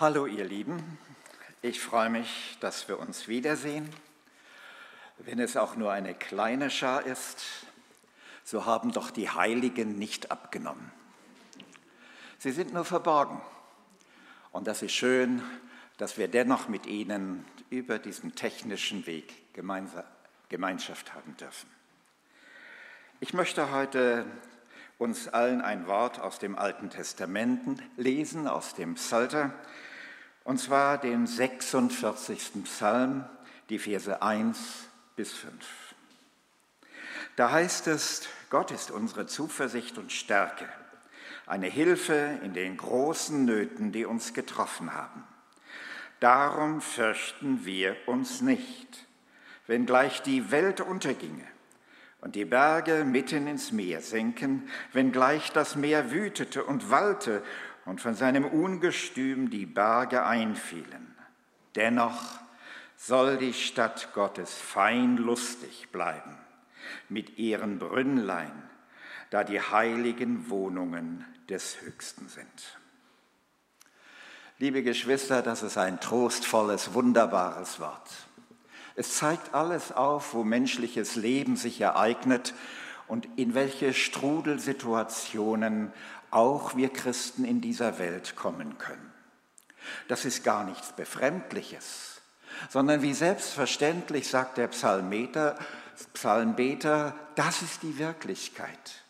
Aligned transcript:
Hallo 0.00 0.26
ihr 0.26 0.44
Lieben, 0.44 0.96
ich 1.60 1.80
freue 1.80 2.08
mich, 2.08 2.56
dass 2.60 2.86
wir 2.86 3.00
uns 3.00 3.26
wiedersehen. 3.26 3.92
Wenn 5.16 5.40
es 5.40 5.56
auch 5.56 5.74
nur 5.74 5.90
eine 5.90 6.14
kleine 6.14 6.70
Schar 6.70 7.04
ist, 7.04 7.42
so 8.44 8.64
haben 8.64 8.92
doch 8.92 9.10
die 9.10 9.28
Heiligen 9.28 9.98
nicht 9.98 10.30
abgenommen. 10.30 10.92
Sie 12.38 12.52
sind 12.52 12.72
nur 12.72 12.84
verborgen. 12.84 13.40
Und 14.52 14.68
das 14.68 14.82
ist 14.82 14.92
schön, 14.92 15.42
dass 15.96 16.16
wir 16.16 16.28
dennoch 16.28 16.68
mit 16.68 16.86
ihnen 16.86 17.44
über 17.68 17.98
diesen 17.98 18.36
technischen 18.36 19.04
Weg 19.04 19.52
Gemeinschaft 19.52 21.12
haben 21.12 21.36
dürfen. 21.38 21.68
Ich 23.18 23.34
möchte 23.34 23.72
heute 23.72 24.26
uns 24.96 25.26
allen 25.26 25.60
ein 25.60 25.88
Wort 25.88 26.20
aus 26.20 26.38
dem 26.38 26.56
Alten 26.56 26.88
Testament 26.88 27.82
lesen, 27.96 28.46
aus 28.46 28.74
dem 28.74 28.94
Psalter, 28.94 29.52
und 30.48 30.56
zwar 30.56 30.96
den 30.96 31.26
46. 31.26 32.64
Psalm, 32.64 33.26
die 33.68 33.78
Verse 33.78 34.22
1 34.22 34.88
bis 35.14 35.34
5. 35.34 35.52
Da 37.36 37.50
heißt 37.50 37.86
es, 37.88 38.26
Gott 38.48 38.70
ist 38.70 38.90
unsere 38.90 39.26
Zuversicht 39.26 39.98
und 39.98 40.10
Stärke, 40.10 40.66
eine 41.46 41.66
Hilfe 41.66 42.40
in 42.42 42.54
den 42.54 42.78
großen 42.78 43.44
Nöten, 43.44 43.92
die 43.92 44.06
uns 44.06 44.32
getroffen 44.32 44.94
haben. 44.94 45.22
Darum 46.18 46.80
fürchten 46.80 47.66
wir 47.66 47.94
uns 48.06 48.40
nicht, 48.40 49.06
wenn 49.66 49.84
gleich 49.84 50.22
die 50.22 50.50
Welt 50.50 50.80
unterginge 50.80 51.46
und 52.22 52.36
die 52.36 52.46
Berge 52.46 53.04
mitten 53.04 53.48
ins 53.48 53.70
Meer 53.70 54.00
senken, 54.00 54.70
wenn 54.94 55.12
gleich 55.12 55.52
das 55.52 55.76
Meer 55.76 56.10
wütete 56.10 56.64
und 56.64 56.88
wallte 56.90 57.42
und 57.88 58.00
von 58.02 58.14
seinem 58.14 58.44
Ungestüm 58.44 59.48
die 59.48 59.64
Berge 59.64 60.24
einfielen. 60.26 61.16
Dennoch 61.74 62.20
soll 62.96 63.38
die 63.38 63.54
Stadt 63.54 64.12
Gottes 64.12 64.52
fein 64.52 65.16
lustig 65.16 65.88
bleiben 65.90 66.36
mit 67.08 67.38
ihren 67.38 67.78
Brünnlein, 67.78 68.52
da 69.30 69.42
die 69.42 69.60
heiligen 69.60 70.50
Wohnungen 70.50 71.24
des 71.48 71.80
Höchsten 71.80 72.28
sind. 72.28 72.78
Liebe 74.58 74.82
Geschwister, 74.82 75.40
das 75.40 75.62
ist 75.62 75.78
ein 75.78 75.98
trostvolles, 75.98 76.92
wunderbares 76.92 77.80
Wort. 77.80 78.10
Es 78.96 79.16
zeigt 79.16 79.54
alles 79.54 79.92
auf, 79.92 80.34
wo 80.34 80.44
menschliches 80.44 81.16
Leben 81.16 81.56
sich 81.56 81.80
ereignet 81.80 82.52
und 83.06 83.26
in 83.36 83.54
welche 83.54 83.94
Strudelsituationen 83.94 85.92
auch 86.30 86.76
wir 86.76 86.92
Christen 86.92 87.44
in 87.44 87.60
dieser 87.60 87.98
Welt 87.98 88.36
kommen 88.36 88.78
können. 88.78 89.12
Das 90.08 90.24
ist 90.24 90.44
gar 90.44 90.64
nichts 90.64 90.92
Befremdliches, 90.92 92.20
sondern 92.68 93.02
wie 93.02 93.14
selbstverständlich 93.14 94.28
sagt 94.28 94.58
der 94.58 94.68
Psalmeter, 94.68 95.58
Psalmbeter, 96.14 97.14
das 97.34 97.62
ist 97.62 97.82
die 97.82 97.98
Wirklichkeit, 97.98 99.02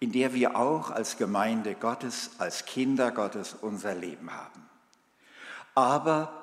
in 0.00 0.12
der 0.12 0.34
wir 0.34 0.56
auch 0.56 0.90
als 0.90 1.16
Gemeinde 1.16 1.74
Gottes, 1.74 2.30
als 2.38 2.64
Kinder 2.64 3.10
Gottes 3.12 3.54
unser 3.60 3.94
Leben 3.94 4.32
haben. 4.32 4.68
Aber 5.74 6.42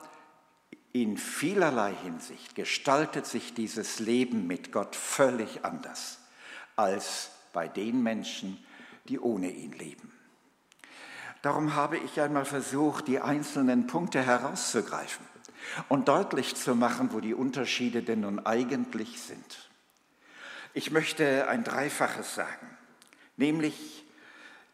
in 0.94 1.18
vielerlei 1.18 1.94
Hinsicht 2.04 2.56
gestaltet 2.56 3.26
sich 3.26 3.54
dieses 3.54 4.00
Leben 4.00 4.48
mit 4.48 4.72
Gott 4.72 4.96
völlig 4.96 5.64
anders 5.64 6.20
als 6.76 7.32
bei 7.54 7.68
den 7.68 8.02
Menschen, 8.04 8.64
die 9.12 9.20
ohne 9.20 9.52
ihn 9.52 9.74
leben. 9.74 10.10
Darum 11.42 11.76
habe 11.76 11.98
ich 11.98 12.22
einmal 12.22 12.46
versucht, 12.46 13.10
die 13.10 13.20
einzelnen 13.20 13.86
Punkte 13.86 14.24
herauszugreifen 14.24 15.26
und 15.90 16.08
deutlich 16.08 16.56
zu 16.56 16.76
machen, 16.76 17.12
wo 17.12 17.20
die 17.20 17.34
Unterschiede 17.34 18.04
denn 18.04 18.22
nun 18.22 18.46
eigentlich 18.46 19.22
sind. 19.22 19.70
Ich 20.74 20.92
möchte 20.92 21.50
ein 21.50 21.66
Dreifaches 21.66 22.36
sagen, 22.36 22.68
nämlich 23.36 24.06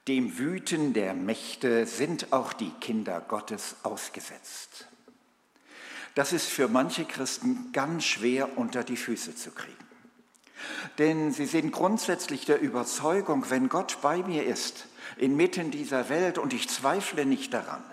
dem 0.08 0.38
Wüten 0.38 0.94
der 0.94 1.16
Mächte 1.16 1.88
sind 1.88 2.32
auch 2.32 2.54
die 2.54 2.72
Kinder 2.80 3.22
Gottes 3.22 3.78
ausgesetzt. 3.82 4.88
Das 6.14 6.32
ist 6.32 6.48
für 6.48 6.68
manche 6.68 7.06
Christen 7.06 7.72
ganz 7.72 8.06
schwer 8.06 8.56
unter 8.58 8.84
die 8.84 8.98
Füße 8.98 9.36
zu 9.36 9.50
kriegen. 9.52 9.87
Denn 10.98 11.32
sie 11.32 11.46
sind 11.46 11.72
grundsätzlich 11.72 12.46
der 12.46 12.62
Überzeugung, 12.62 13.50
wenn 13.50 13.70
Gott 13.70 14.00
bei 14.02 14.18
mir 14.18 14.46
ist, 14.46 14.88
inmitten 15.18 15.72
dieser 15.72 16.10
Welt 16.10 16.38
und 16.38 16.54
ich 16.54 16.70
zweifle 16.70 17.26
nicht 17.26 17.54
daran, 17.54 17.84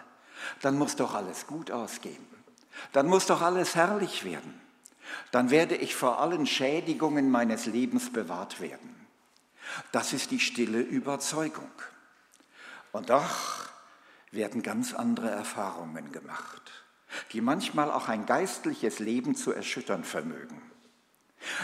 dann 0.60 0.76
muss 0.78 0.96
doch 0.96 1.14
alles 1.14 1.46
gut 1.46 1.70
ausgehen. 1.70 2.26
Dann 2.92 3.06
muss 3.06 3.26
doch 3.26 3.40
alles 3.40 3.74
herrlich 3.74 4.24
werden. 4.24 4.60
Dann 5.30 5.50
werde 5.50 5.76
ich 5.76 5.94
vor 5.94 6.20
allen 6.20 6.46
Schädigungen 6.46 7.30
meines 7.30 7.66
Lebens 7.66 8.12
bewahrt 8.12 8.60
werden. 8.60 9.06
Das 9.92 10.12
ist 10.12 10.30
die 10.30 10.40
stille 10.40 10.80
Überzeugung. 10.80 11.70
Und 12.92 13.10
doch 13.10 13.68
werden 14.30 14.62
ganz 14.62 14.94
andere 14.94 15.30
Erfahrungen 15.30 16.12
gemacht, 16.12 16.84
die 17.32 17.40
manchmal 17.40 17.90
auch 17.90 18.08
ein 18.08 18.26
geistliches 18.26 18.98
Leben 18.98 19.34
zu 19.34 19.52
erschüttern 19.52 20.04
vermögen. 20.04 20.60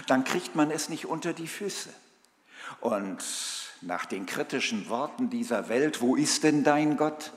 Dann 0.07 0.25
kriegt 0.25 0.55
man 0.55 0.71
es 0.71 0.89
nicht 0.89 1.07
unter 1.07 1.33
die 1.33 1.49
Füße. 1.49 1.91
Und 2.81 3.19
nach 3.81 4.05
den 4.05 4.27
kritischen 4.27 4.89
Worten 4.89 5.31
dieser 5.31 5.69
Welt, 5.69 6.01
wo 6.01 6.17
ist 6.17 6.45
denn 6.45 6.65
dein 6.65 6.97
Gott? 6.97 7.33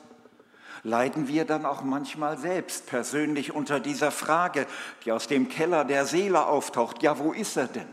leiden 0.84 1.28
wir 1.28 1.46
dann 1.46 1.66
auch 1.66 1.82
manchmal 1.82 2.38
selbst 2.38 2.88
persönlich 2.88 3.54
unter 3.54 3.80
dieser 3.80 4.12
Frage, 4.12 4.68
die 5.04 5.12
aus 5.12 5.28
dem 5.28 5.48
Keller 5.48 5.86
der 5.86 6.06
Seele 6.06 6.46
auftaucht. 6.46 7.02
Ja, 7.02 7.18
wo 7.18 7.32
ist 7.32 7.58
er 7.58 7.68
denn? 7.68 7.88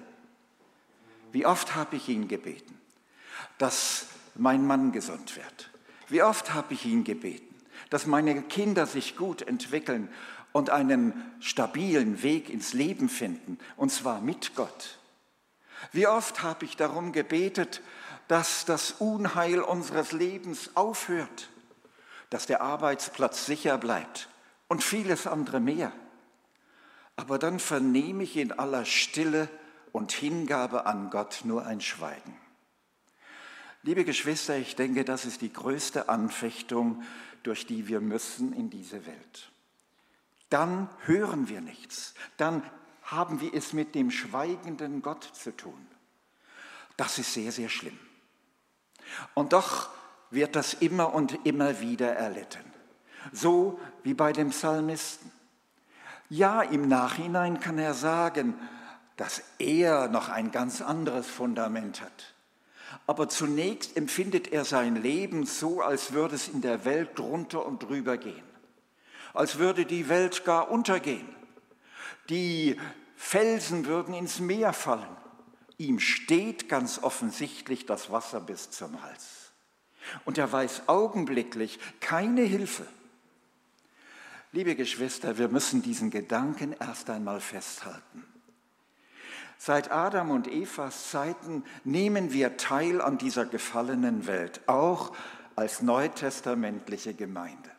Wie 1.33 1.47
oft 1.47 1.77
habe 1.77 1.97
ich 1.97 2.09
ihn 2.09 2.27
gebeten, 2.27 2.79
dass 3.59 4.07
mein 4.35 4.67
Mann 4.67 4.91
gesund 4.91 5.37
wird? 5.37 5.71
Wie 6.09 6.23
oft 6.23 6.53
habe 6.53 6.75
ich 6.75 6.85
ihn 6.85 7.05
gebeten, 7.05 7.55
dass 7.89 8.07
meine 8.07 8.43
Kinder 8.43 8.87
sich 8.87 9.17
gut 9.17 9.43
entwickeln 9.43 10.09
und 10.53 10.71
einen 10.71 11.15
stabilen 11.41 12.23
Weg 12.23 12.51
ins 12.51 12.73
Leben 12.73 13.09
finden, 13.09 13.59
und 13.77 13.91
zwar 13.91 14.21
mit 14.21 14.55
Gott? 14.55 14.99
Wie 15.93 16.07
oft 16.07 16.43
habe 16.43 16.65
ich 16.65 16.77
darum 16.77 17.13
gebetet, 17.13 17.81
dass 18.31 18.65
das 18.65 18.93
Unheil 18.93 19.61
unseres 19.61 20.13
Lebens 20.13 20.71
aufhört, 20.77 21.49
dass 22.31 22.47
der 22.47 22.61
Arbeitsplatz 22.61 23.45
sicher 23.45 23.77
bleibt 23.77 24.29
und 24.69 24.85
vieles 24.85 25.27
andere 25.27 25.59
mehr. 25.59 25.93
Aber 27.17 27.41
dann 27.41 27.59
vernehme 27.59 28.23
ich 28.23 28.37
in 28.37 28.53
aller 28.53 28.85
Stille 28.85 29.49
und 29.91 30.13
Hingabe 30.13 30.87
an 30.87 31.11
Gott 31.11 31.41
nur 31.43 31.67
ein 31.67 31.81
Schweigen. 31.81 32.37
Liebe 33.83 34.05
Geschwister, 34.05 34.57
ich 34.57 34.77
denke, 34.77 35.05
das 35.05 35.25
ist 35.25 35.41
die 35.41 35.53
größte 35.53 36.09
Anfechtung, 36.09 37.03
durch 37.43 37.67
die 37.67 37.89
wir 37.89 38.01
müssen 38.01 38.53
in 38.53 38.71
diese 38.71 39.07
Welt. 39.07 39.51
Dann 40.51 40.89
hören 41.07 41.49
wir 41.49 41.61
nichts, 41.61 42.15
dann 42.37 42.63
haben 43.03 43.41
wir 43.41 43.55
es 43.55 43.73
mit 43.73 43.95
dem 43.95 44.11
schweigenden 44.11 45.03
Gott 45.03 45.25
zu 45.25 45.57
tun. 45.57 45.87
Das 46.97 47.19
ist 47.19 47.33
sehr, 47.33 47.51
sehr 47.51 47.69
schlimm. 47.69 47.99
Und 49.35 49.53
doch 49.53 49.89
wird 50.31 50.55
das 50.55 50.75
immer 50.75 51.15
und 51.15 51.47
immer 51.47 51.81
wieder 51.81 52.15
erlitten. 52.15 52.65
So 53.33 53.81
wie 54.03 54.15
bei 54.15 54.33
dem 54.33 54.51
Psalmisten. 54.51 55.31
Ja, 56.29 56.63
im 56.63 56.89
Nachhinein 56.89 57.59
kann 57.59 57.79
er 57.79 57.95
sagen, 57.95 58.55
dass 59.17 59.43
er 59.59 60.09
noch 60.09 60.29
ein 60.29 60.51
ganz 60.51 60.81
anderes 60.81 61.27
Fundament 61.27 62.01
hat. 62.01 62.35
Aber 63.07 63.29
zunächst 63.29 63.97
empfindet 63.97 64.53
er 64.53 64.65
sein 64.65 64.97
Leben 64.97 65.45
so, 65.45 65.81
als 65.83 66.13
würde 66.13 66.37
es 66.37 66.49
in 66.49 66.61
der 66.61 66.85
Welt 66.85 67.19
drunter 67.19 67.67
und 67.67 67.83
drüber 67.83 68.17
gehen. 68.17 68.50
Als 69.35 69.59
würde 69.59 69.87
die 69.87 70.09
Welt 70.09 70.45
gar 70.45 70.71
untergehen. 70.71 71.29
Die 72.29 72.77
Felsen 73.17 73.87
würden 73.87 74.15
ins 74.15 74.41
Meer 74.41 74.73
fallen. 74.73 75.17
Ihm 75.79 75.99
steht 75.99 76.69
ganz 76.69 77.03
offensichtlich 77.03 77.87
das 77.87 78.11
Wasser 78.11 78.41
bis 78.41 78.71
zum 78.71 79.03
Hals. 79.03 79.53
Und 80.25 80.39
er 80.39 80.51
weiß 80.51 80.89
augenblicklich 80.89 81.79
keine 82.01 82.43
Hilfe. 82.43 82.87
Liebe 84.53 84.75
Geschwister, 84.75 85.39
wir 85.39 85.49
müssen 85.49 85.81
diesen 85.81 86.11
Gedanken 86.11 86.75
erst 86.79 87.09
einmal 87.09 87.41
festhalten. 87.41 88.25
Seit 89.59 89.93
Adam 89.93 90.31
und 90.31 90.49
Evas 90.49 91.11
Zeiten 91.11 91.65
nehmen 91.85 92.33
wir 92.33 92.57
teil 92.57 93.01
an 93.01 93.19
dieser 93.19 93.45
gefallenen 93.47 94.27
Welt, 94.27 94.63
auch 94.67 95.15
als 95.55 95.83
neutestamentliche 95.83 97.15
Gemeinde. 97.15 97.71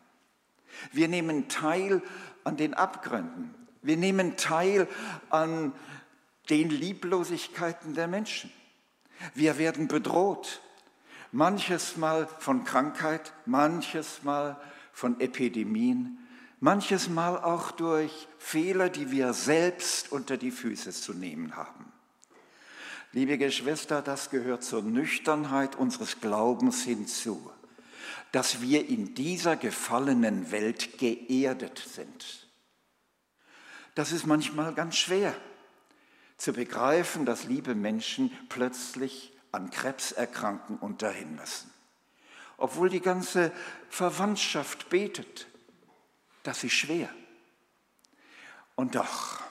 Wir 0.92 1.08
nehmen 1.08 1.48
teil 1.48 2.02
an 2.44 2.58
den 2.58 2.74
Abgründen. 2.74 3.54
Wir 3.82 3.98
nehmen 3.98 4.38
teil 4.38 4.88
an 5.30 5.74
den 6.50 6.70
Lieblosigkeiten 6.70 7.94
der 7.94 8.08
Menschen. 8.08 8.52
Wir 9.34 9.58
werden 9.58 9.88
bedroht, 9.88 10.62
manches 11.32 11.98
Mal 11.98 12.28
von 12.40 12.64
Krankheit, 12.64 13.34
manches 13.46 14.24
Mal 14.24 14.60
von 14.94 15.20
Epidemien, 15.20 16.18
manches 16.60 17.10
Mal 17.10 17.38
auch 17.38 17.72
durch 17.72 18.28
Fehler, 18.38 18.90
die 18.90 19.12
wir 19.12 19.34
selbst 19.34 20.12
unter 20.12 20.38
die 20.38 20.52
Füße 20.52 20.92
zu 20.92 21.14
nehmen 21.14 21.56
haben. 21.56 21.92
Liebe 23.14 23.38
Geschwister, 23.38 24.02
das 24.02 24.30
gehört 24.30 24.64
zur 24.64 24.84
Nüchternheit 24.84 25.76
unseres 25.76 26.22
Glaubens 26.22 26.84
hinzu, 26.84 27.52
dass 28.32 28.62
wir 28.62 28.88
in 28.88 29.14
dieser 29.14 29.56
gefallenen 29.56 30.52
Welt 30.52 30.98
geerdet 30.98 31.80
sind. 31.80 32.48
Das 33.96 34.12
ist 34.12 34.26
manchmal 34.26 34.74
ganz 34.74 34.96
schwer 34.98 35.36
zu 36.38 36.54
begreifen, 36.54 37.26
dass 37.26 37.44
liebe 37.44 37.76
Menschen 37.76 38.32
plötzlich 38.50 39.34
an 39.52 39.70
Krebs 39.70 40.12
erkranken 40.12 40.78
und 40.78 41.02
dahin 41.02 41.36
müssen. 41.36 41.70
Obwohl 42.58 42.90
die 42.90 43.02
ganze 43.02 43.52
Verwandtschaft 43.90 44.90
betet, 44.90 45.48
das 46.44 46.64
ist 46.64 46.74
schwer. 46.74 47.10
Und 48.76 48.96
doch, 48.96 49.42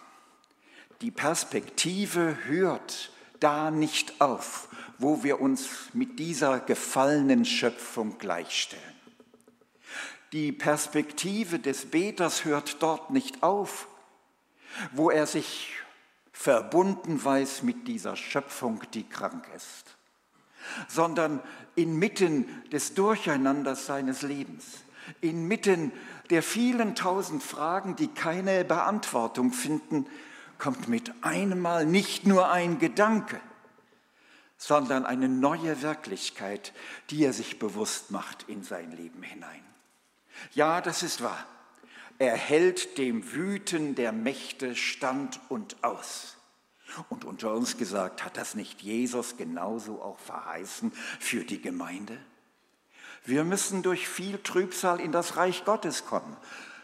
die 1.02 1.10
Perspektive 1.10 2.38
hört 2.44 3.12
da 3.40 3.70
nicht 3.70 4.20
auf, 4.20 4.68
wo 5.00 5.24
wir 5.24 5.40
uns 5.40 5.68
mit 5.94 6.18
dieser 6.18 6.60
gefallenen 6.60 7.44
Schöpfung 7.46 8.18
gleichstellen. 8.18 8.82
Die 10.32 10.52
Perspektive 10.52 11.58
des 11.58 11.86
Beters 11.86 12.44
hört 12.44 12.82
dort 12.82 13.10
nicht 13.10 13.42
auf, 13.42 13.88
wo 14.92 15.10
er 15.10 15.26
sich 15.26 15.72
verbunden 16.32 17.22
weiß 17.22 17.62
mit 17.62 17.88
dieser 17.88 18.14
Schöpfung, 18.14 18.82
die 18.94 19.08
krank 19.08 19.44
ist, 19.56 19.96
sondern 20.86 21.40
inmitten 21.74 22.46
des 22.70 22.94
Durcheinanders 22.94 23.86
seines 23.86 24.22
Lebens, 24.22 24.84
inmitten 25.20 25.92
der 26.28 26.42
vielen 26.42 26.94
tausend 26.94 27.42
Fragen, 27.42 27.96
die 27.96 28.08
keine 28.08 28.64
Beantwortung 28.64 29.52
finden, 29.52 30.06
kommt 30.58 30.88
mit 30.88 31.12
einem 31.22 31.58
Mal 31.58 31.86
nicht 31.86 32.26
nur 32.26 32.50
ein 32.50 32.78
Gedanke, 32.78 33.40
sondern 34.60 35.06
eine 35.06 35.26
neue 35.26 35.80
Wirklichkeit, 35.80 36.74
die 37.08 37.24
er 37.24 37.32
sich 37.32 37.58
bewusst 37.58 38.10
macht 38.10 38.42
in 38.46 38.62
sein 38.62 38.92
Leben 38.92 39.22
hinein. 39.22 39.64
Ja, 40.52 40.82
das 40.82 41.02
ist 41.02 41.22
wahr. 41.22 41.46
Er 42.18 42.36
hält 42.36 42.98
dem 42.98 43.32
Wüten 43.32 43.94
der 43.94 44.12
Mächte 44.12 44.76
Stand 44.76 45.40
und 45.48 45.82
aus. 45.82 46.36
Und 47.08 47.24
unter 47.24 47.54
uns 47.54 47.78
gesagt, 47.78 48.22
hat 48.22 48.36
das 48.36 48.54
nicht 48.54 48.82
Jesus 48.82 49.38
genauso 49.38 50.02
auch 50.02 50.18
verheißen 50.18 50.92
für 51.18 51.42
die 51.42 51.62
Gemeinde? 51.62 52.18
Wir 53.24 53.44
müssen 53.44 53.82
durch 53.82 54.08
viel 54.08 54.36
Trübsal 54.42 55.00
in 55.00 55.10
das 55.10 55.38
Reich 55.38 55.64
Gottes 55.64 56.04
kommen. 56.04 56.36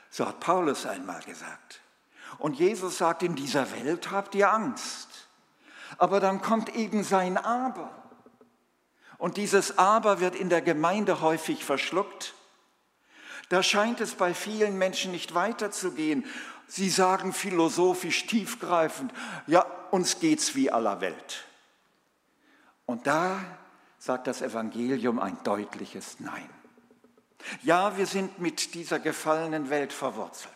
So 0.08 0.26
hat 0.26 0.40
Paulus 0.40 0.86
einmal 0.86 1.22
gesagt. 1.24 1.82
Und 2.38 2.58
Jesus 2.58 2.96
sagt, 2.96 3.22
in 3.22 3.34
dieser 3.34 3.70
Welt 3.72 4.10
habt 4.10 4.34
ihr 4.34 4.50
Angst. 4.50 5.15
Aber 5.98 6.20
dann 6.20 6.42
kommt 6.42 6.74
eben 6.74 7.04
sein 7.04 7.36
Aber. 7.36 7.90
Und 9.18 9.36
dieses 9.36 9.78
Aber 9.78 10.20
wird 10.20 10.34
in 10.34 10.48
der 10.48 10.62
Gemeinde 10.62 11.20
häufig 11.20 11.64
verschluckt. 11.64 12.34
Da 13.48 13.62
scheint 13.62 14.00
es 14.00 14.14
bei 14.14 14.34
vielen 14.34 14.76
Menschen 14.76 15.12
nicht 15.12 15.34
weiterzugehen. 15.34 16.24
Sie 16.66 16.90
sagen 16.90 17.32
philosophisch 17.32 18.26
tiefgreifend, 18.26 19.12
ja, 19.46 19.64
uns 19.90 20.18
geht's 20.18 20.54
wie 20.56 20.70
aller 20.70 21.00
Welt. 21.00 21.44
Und 22.86 23.06
da 23.06 23.40
sagt 23.98 24.26
das 24.26 24.42
Evangelium 24.42 25.18
ein 25.18 25.38
deutliches 25.44 26.18
Nein. 26.18 26.48
Ja, 27.62 27.96
wir 27.96 28.06
sind 28.06 28.40
mit 28.40 28.74
dieser 28.74 28.98
gefallenen 28.98 29.70
Welt 29.70 29.92
verwurzelt. 29.92 30.52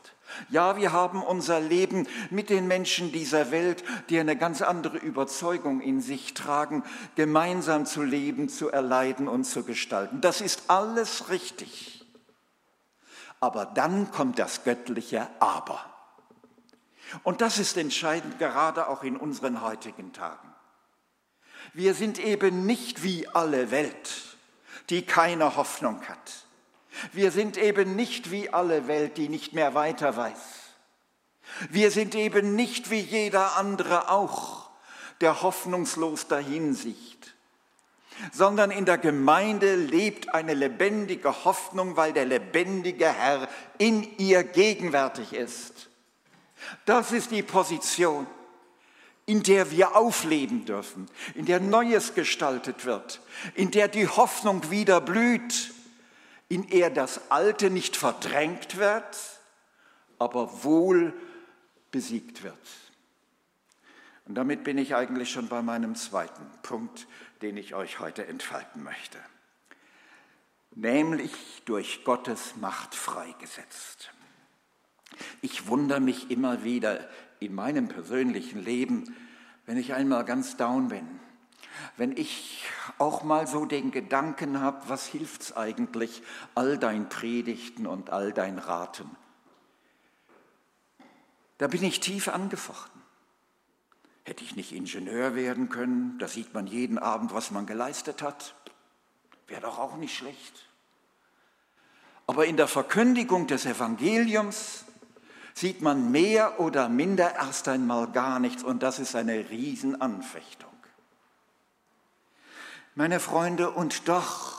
Ja, 0.49 0.77
wir 0.77 0.93
haben 0.93 1.23
unser 1.23 1.61
Leben 1.61 2.07
mit 2.31 2.51
den 2.51 2.67
Menschen 2.67 3.13
dieser 3.13 3.51
Welt, 3.51 3.85
die 4.09 4.19
eine 4.19 4.37
ganz 4.37 4.63
andere 4.63 4.99
Überzeugung 4.99 5.81
in 5.81 6.01
sich 6.01 6.35
tragen, 6.35 6.83
gemeinsam 7.17 7.87
zu 7.87 8.03
leben, 8.03 8.49
zu 8.49 8.71
erleiden 8.71 9.29
und 9.29 9.45
zu 9.45 9.65
gestalten. 9.65 10.21
Das 10.21 10.41
ist 10.41 10.65
alles 10.69 11.29
richtig. 11.29 12.05
Aber 13.41 13.65
dann 13.65 14.11
kommt 14.11 14.39
das 14.39 14.65
göttliche 14.65 15.27
Aber. 15.41 15.85
Und 17.23 17.41
das 17.41 17.59
ist 17.59 17.77
entscheidend, 17.77 18.39
gerade 18.39 18.89
auch 18.89 19.03
in 19.03 19.17
unseren 19.17 19.63
heutigen 19.63 20.13
Tagen. 20.13 20.49
Wir 21.73 21.95
sind 21.95 22.19
eben 22.19 22.67
nicht 22.67 23.03
wie 23.03 23.29
alle 23.29 23.71
Welt, 23.71 24.37
die 24.91 25.03
keine 25.03 25.57
Hoffnung 25.57 26.03
hat. 26.09 26.47
Wir 27.13 27.31
sind 27.31 27.57
eben 27.57 27.97
nicht 27.97 28.31
wie 28.31 28.51
alle 28.51 28.89
Welt, 28.89 29.17
die 29.17 29.29
nicht 29.29 29.53
mehr 29.53 29.75
weiter 29.75 30.17
weiß. 30.17 30.61
Wir 31.71 31.91
sind 31.91 32.15
eben 32.15 32.55
nicht 32.55 32.91
wie 32.91 33.01
jeder 33.01 33.57
andere 33.57 34.11
auch, 34.11 34.71
der 35.21 35.43
hoffnungslos 35.43 36.29
dahinsicht, 36.29 37.35
sondern 38.33 38.71
in 38.71 38.85
der 38.85 38.99
Gemeinde 38.99 39.77
lebt 39.77 40.35
eine 40.35 40.55
lebendige 40.55 41.45
Hoffnung, 41.45 41.97
weil 41.97 42.13
der 42.13 42.25
lebendige 42.25 43.13
Herr 43.13 43.49
in 43.79 44.17
ihr 44.19 44.45
gegenwärtig 44.45 45.33
ist. 45.33 45.89
Das 46.85 47.13
ist 47.13 47.31
die 47.31 47.43
Position, 47.43 48.27
in 49.27 49.43
der 49.43 49.71
wir 49.71 49.97
aufleben 49.97 50.65
dürfen, 50.65 51.07
in 51.35 51.47
der 51.47 51.61
Neues 51.61 52.15
gestaltet 52.15 52.85
wird, 52.85 53.21
in 53.55 53.71
der 53.71 53.89
die 53.89 54.09
Hoffnung 54.09 54.71
wieder 54.71 55.01
blüht 55.01 55.73
in 56.51 56.69
der 56.69 56.91
das 56.91 57.31
Alte 57.31 57.71
nicht 57.71 57.97
verdrängt 57.97 58.77
wird, 58.77 59.41
aber 60.19 60.65
wohl 60.65 61.15
besiegt 61.93 62.43
wird. 62.43 62.59
Und 64.27 64.35
damit 64.35 64.65
bin 64.65 64.77
ich 64.77 64.97
eigentlich 64.97 65.31
schon 65.31 65.49
bei 65.49 65.63
meinem 65.63 65.95
zweiten 65.95 66.45
Punkt, 66.63 67.07
den 67.41 67.57
ich 67.57 67.75
euch 67.75 68.01
heute 68.01 68.27
entfalten 68.27 68.83
möchte. 68.83 69.19
Nämlich 70.75 71.33
durch 71.67 72.03
Gottes 72.05 72.57
Macht 72.57 72.97
freigesetzt. 72.97 74.11
Ich 75.43 75.69
wundere 75.69 76.01
mich 76.01 76.33
immer 76.33 76.65
wieder 76.65 77.09
in 77.39 77.55
meinem 77.55 77.87
persönlichen 77.87 78.65
Leben, 78.65 79.17
wenn 79.67 79.79
ich 79.79 79.95
einmal 79.95 80.25
ganz 80.25 80.57
down 80.57 80.89
bin, 80.89 81.20
wenn 81.97 82.17
ich 82.17 82.65
auch 82.99 83.23
mal 83.23 83.47
so 83.47 83.65
den 83.65 83.91
Gedanken 83.91 84.61
habe, 84.61 84.89
was 84.89 85.07
hilft's 85.07 85.57
eigentlich, 85.57 86.23
all 86.55 86.79
dein 86.79 87.09
Predigten 87.09 87.87
und 87.87 88.11
all 88.11 88.33
dein 88.33 88.59
Raten? 88.59 89.11
Da 91.59 91.67
bin 91.69 91.83
ich 91.83 92.01
tief 92.01 92.29
angefochten. 92.29 93.03
Hätte 94.25 94.45
ich 94.45 94.57
nicht 94.57 94.73
Ingenieur 94.73 95.35
werden 95.35 95.69
können, 95.69 96.19
da 96.19 96.29
sieht 96.29 96.55
man 96.55 96.67
jeden 96.67 96.99
Abend, 96.99 97.35
was 97.35 97.51
man 97.51 97.67
geleistet 97.67 98.23
hat. 98.23 98.55
Wäre 99.47 99.63
doch 99.63 99.79
auch 99.79 99.97
nicht 99.97 100.17
schlecht. 100.17 100.69
Aber 102.27 102.47
in 102.47 102.57
der 102.57 102.69
Verkündigung 102.69 103.49
des 103.49 103.67
Evangeliums 103.67 104.85
sieht 105.53 105.83
man 105.83 106.13
mehr 106.13 106.61
oder 106.61 106.89
minder 106.89 107.35
erst 107.35 107.69
einmal 107.69 108.11
gar 108.13 108.39
nichts 108.39 108.63
und 108.63 108.83
das 108.83 108.99
ist 108.99 109.17
eine 109.17 109.51
Riesenanfechtung. 109.51 110.70
Meine 113.01 113.19
Freunde, 113.19 113.71
und 113.71 114.11
doch 114.11 114.59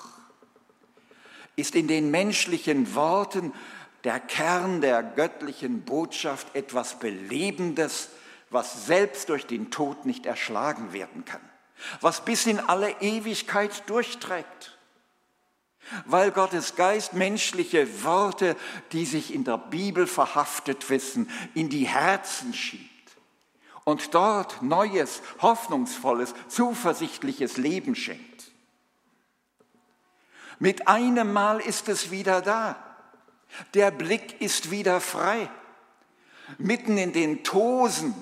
ist 1.55 1.75
in 1.75 1.87
den 1.87 2.09
menschlichen 2.09 2.95
Worten 2.95 3.53
der 4.03 4.19
Kern 4.19 4.81
der 4.81 5.03
göttlichen 5.03 5.83
Botschaft 5.83 6.55
etwas 6.55 6.97
Belebendes, 6.97 8.09
was 8.49 8.87
selbst 8.87 9.29
durch 9.29 9.45
den 9.45 9.69
Tod 9.69 10.07
nicht 10.07 10.25
erschlagen 10.25 10.91
werden 10.91 11.23
kann, 11.23 11.47
was 11.99 12.25
bis 12.25 12.47
in 12.47 12.59
alle 12.59 12.89
Ewigkeit 12.99 13.87
durchträgt, 13.87 14.75
weil 16.05 16.31
Gottes 16.31 16.75
Geist 16.75 17.13
menschliche 17.13 18.03
Worte, 18.03 18.55
die 18.91 19.05
sich 19.05 19.35
in 19.35 19.43
der 19.43 19.59
Bibel 19.59 20.07
verhaftet 20.07 20.89
wissen, 20.89 21.29
in 21.53 21.69
die 21.69 21.85
Herzen 21.85 22.55
schiebt 22.55 22.89
und 23.83 24.15
dort 24.15 24.63
neues, 24.63 25.21
hoffnungsvolles, 25.43 26.33
zuversichtliches 26.47 27.57
Leben 27.57 27.93
schenkt. 27.93 28.30
Mit 30.61 30.87
einem 30.87 31.33
Mal 31.33 31.59
ist 31.59 31.89
es 31.89 32.11
wieder 32.11 32.43
da. 32.43 32.75
Der 33.73 33.89
Blick 33.89 34.39
ist 34.41 34.69
wieder 34.69 35.01
frei. 35.01 35.49
Mitten 36.59 36.99
in 36.99 37.13
den 37.13 37.43
Tosen 37.43 38.13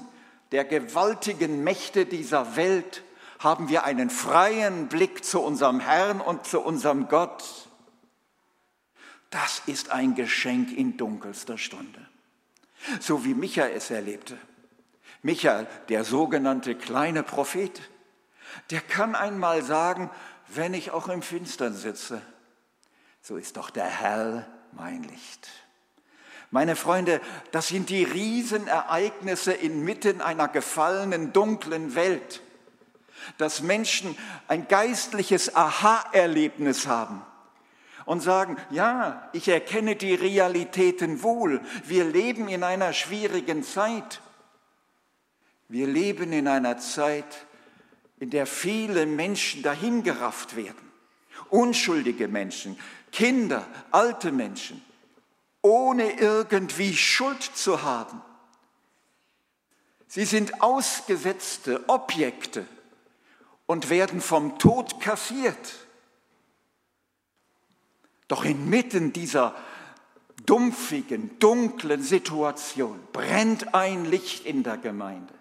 der 0.54 0.64
gewaltigen 0.64 1.66
Mächte 1.66 2.06
dieser 2.06 2.56
Welt 2.56 3.04
haben 3.40 3.68
wir 3.68 3.84
einen 3.84 4.10
freien 4.10 4.88
Blick 4.88 5.26
zu 5.26 5.42
unserem 5.42 5.82
Herrn 5.82 6.22
und 6.22 6.46
zu 6.46 6.62
unserem 6.62 7.10
Gott. 7.10 7.44
Das 9.32 9.62
ist 9.66 9.92
ein 9.92 10.16
Geschenk 10.16 10.72
in 10.72 10.96
dunkelster 10.96 11.58
Stunde, 11.58 12.08
so 13.02 13.26
wie 13.26 13.34
Michael 13.34 13.76
es 13.76 13.92
erlebte. 13.92 14.38
Michael, 15.24 15.68
der 15.90 16.06
sogenannte 16.06 16.76
kleine 16.76 17.22
Prophet, 17.22 17.82
der 18.72 18.80
kann 18.80 19.14
einmal 19.14 19.62
sagen, 19.62 20.10
wenn 20.54 20.74
ich 20.74 20.92
auch 20.92 21.08
im 21.10 21.22
Finstern 21.22 21.74
sitze, 21.74 22.22
so 23.22 23.38
ist 23.38 23.58
doch 23.58 23.70
der 23.70 23.86
Herr 23.86 24.48
mein 24.72 25.04
Licht. 25.04 25.50
Meine 26.52 26.76
Freunde, 26.76 27.22
das 27.52 27.68
sind 27.68 27.90
die 27.90 28.04
Riesenereignisse 28.04 29.54
inmitten 29.54 30.22
einer 30.22 30.48
gefallenen, 30.48 31.32
dunklen 31.32 31.94
Welt, 31.94 32.42
dass 33.38 33.62
Menschen 33.62 34.18
ein 34.48 34.68
geistliches 34.68 35.56
Aha-Erlebnis 35.56 36.88
haben 36.88 37.22
und 38.06 38.22
sagen, 38.22 38.58
ja, 38.72 39.30
ich 39.34 39.48
erkenne 39.48 39.96
die 39.96 40.16
Realitäten 40.16 41.22
wohl. 41.22 41.62
Wir 41.86 42.06
leben 42.06 42.48
in 42.48 42.64
einer 42.64 42.94
schwierigen 42.94 43.64
Zeit. 43.64 44.22
Wir 45.68 45.86
leben 45.86 46.34
in 46.34 46.48
einer 46.48 46.80
Zeit, 46.80 47.46
in 48.20 48.30
der 48.30 48.46
viele 48.46 49.06
Menschen 49.06 49.64
dahingerafft 49.64 50.56
werden. 50.56 50.92
Unschuldige 51.50 52.28
Menschen, 52.28 52.78
Kinder, 53.12 53.66
alte 53.92 54.32
Menschen, 54.32 54.84
ohne 55.62 56.20
irgendwie 56.20 56.96
Schuld 56.96 57.42
zu 57.42 57.82
haben. 57.82 58.22
Sie 60.08 60.26
sind 60.26 60.62
ausgesetzte 60.62 61.88
Objekte 61.88 62.68
und 63.66 63.90
werden 63.90 64.22
vom 64.22 64.58
Tod 64.58 65.00
kassiert. 65.00 65.76
Doch 68.28 68.44
inmitten 68.44 69.14
dieser 69.14 69.56
dumpfigen, 70.46 71.38
dunklen 71.40 72.02
Situation 72.02 73.00
brennt 73.12 73.74
ein 73.74 74.06
Licht 74.06 74.46
in 74.46 74.64
der 74.64 74.78
Gemeinde. 74.78 75.34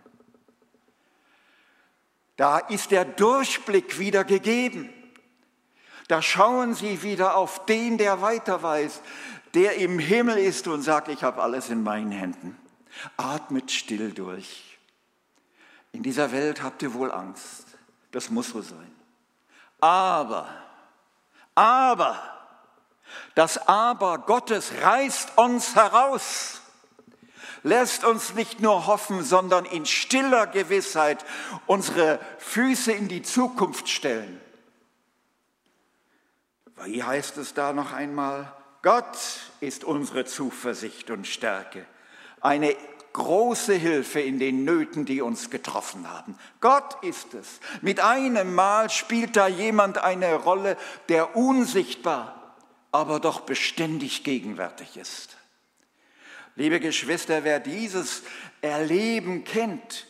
Da 2.39 2.59
ist 2.59 2.93
der 2.93 3.05
Durchblick 3.05 3.99
wieder 3.99 4.23
gegeben. 4.23 4.93
Da 6.07 6.23
schauen 6.23 6.73
sie 6.73 7.03
wieder 7.03 7.37
auf 7.37 7.67
den, 7.67 7.99
der 7.99 8.23
weiter 8.23 8.63
weiß, 8.63 9.03
der 9.55 9.75
im 9.75 9.99
Himmel 9.99 10.39
ist 10.39 10.69
und 10.69 10.83
sagt, 10.83 11.09
ich 11.09 11.25
habe 11.25 11.43
alles 11.43 11.69
in 11.69 11.83
meinen 11.83 12.13
Händen. 12.13 12.57
Atmet 13.17 13.73
still 13.73 14.13
durch. 14.13 14.79
In 15.91 16.05
dieser 16.05 16.31
Welt 16.31 16.63
habt 16.63 16.81
ihr 16.83 16.95
wohl 16.95 17.11
Angst. 17.11 17.67
Das 18.13 18.31
muss 18.31 18.51
so 18.51 18.63
sein. 18.63 18.95
Aber, 19.81 20.49
aber, 21.57 22.23
das 23.35 23.67
Aber 23.67 24.19
Gottes 24.19 24.73
reißt 24.81 25.37
uns 25.39 25.75
heraus, 25.75 26.58
lässt 27.63 28.05
uns 28.05 28.35
nicht 28.35 28.61
nur 28.61 28.87
hoffen, 28.87 29.23
sondern 29.23 29.65
in 29.65 29.87
stiller 29.87 30.47
Gewissheit 30.47 31.25
unsere 31.67 32.21
Füße 32.39 32.93
in 32.93 33.09
die 33.09 33.23
Zukunft 33.23 33.89
stellen. 33.89 34.41
Wie 36.85 37.03
heißt 37.03 37.37
es 37.39 37.55
da 37.55 37.73
noch 37.73 37.93
einmal? 37.93 38.53
Gott 38.83 39.19
ist 39.61 39.85
unsere 39.85 40.25
Zuversicht 40.25 41.11
und 41.11 41.27
Stärke, 41.27 41.85
eine 42.41 42.77
große 43.13 43.75
Hilfe 43.75 44.21
in 44.21 44.39
den 44.39 44.65
Nöten, 44.65 45.05
die 45.05 45.21
uns 45.21 45.51
getroffen 45.51 46.09
haben. 46.09 46.39
Gott 46.61 47.03
ist 47.03 47.35
es. 47.35 47.59
Mit 47.83 47.99
einem 47.99 48.55
Mal 48.55 48.91
spielt 48.91 49.35
da 49.35 49.49
jemand 49.49 49.99
eine 49.99 50.35
Rolle, 50.37 50.77
der 51.09 51.35
unsichtbar, 51.35 52.55
aber 52.93 53.19
doch 53.19 53.41
beständig 53.41 54.23
gegenwärtig 54.23 54.97
ist. 54.97 55.38
Liebe 56.59 56.81
Geschwister, 56.81 57.45
wer 57.45 57.61
dieses 57.61 58.25
Erleben 58.63 59.45
kennt, 59.45 60.09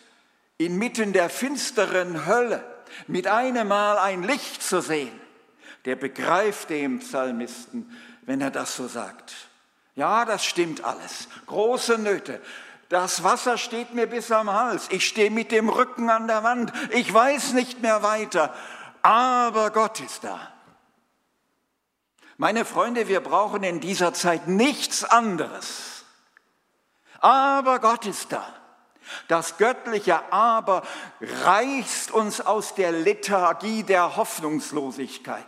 inmitten 0.56 1.12
der 1.12 1.28
finsteren 1.28 2.24
Hölle 2.24 2.64
mit 3.06 3.26
einem 3.26 3.68
Mal 3.68 3.98
ein 3.98 4.22
Licht 4.22 4.62
zu 4.62 4.80
sehen, 4.80 5.12
der 5.84 5.96
begreift 5.96 6.70
dem 6.70 7.00
Psalmisten, 7.00 7.94
wenn 8.22 8.40
er 8.40 8.50
das 8.50 8.76
so 8.76 8.88
sagt. 8.88 9.34
Ja, 9.94 10.24
das 10.24 10.42
stimmt 10.42 10.82
alles. 10.84 11.28
Große 11.44 11.98
Nöte. 11.98 12.40
Das 12.88 13.22
Wasser 13.22 13.58
steht 13.58 13.92
mir 13.92 14.06
bis 14.06 14.32
am 14.32 14.50
Hals. 14.50 14.86
Ich 14.88 15.06
stehe 15.06 15.30
mit 15.30 15.52
dem 15.52 15.68
Rücken 15.68 16.08
an 16.08 16.28
der 16.28 16.44
Wand. 16.44 16.72
Ich 16.92 17.12
weiß 17.12 17.52
nicht 17.52 17.82
mehr 17.82 18.02
weiter. 18.02 18.54
Aber 19.02 19.70
Gott 19.70 20.00
ist 20.00 20.24
da. 20.24 20.50
Meine 22.38 22.64
Freunde, 22.64 23.06
wir 23.06 23.20
brauchen 23.20 23.62
in 23.64 23.80
dieser 23.80 24.14
Zeit 24.14 24.48
nichts 24.48 25.04
anderes. 25.04 25.97
Aber 27.18 27.78
Gott 27.80 28.06
ist 28.06 28.32
da. 28.32 28.46
Das 29.26 29.56
göttliche 29.56 30.32
Aber 30.32 30.82
reißt 31.20 32.10
uns 32.10 32.40
aus 32.40 32.74
der 32.74 32.92
Lethargie 32.92 33.82
der 33.82 34.16
Hoffnungslosigkeit 34.16 35.46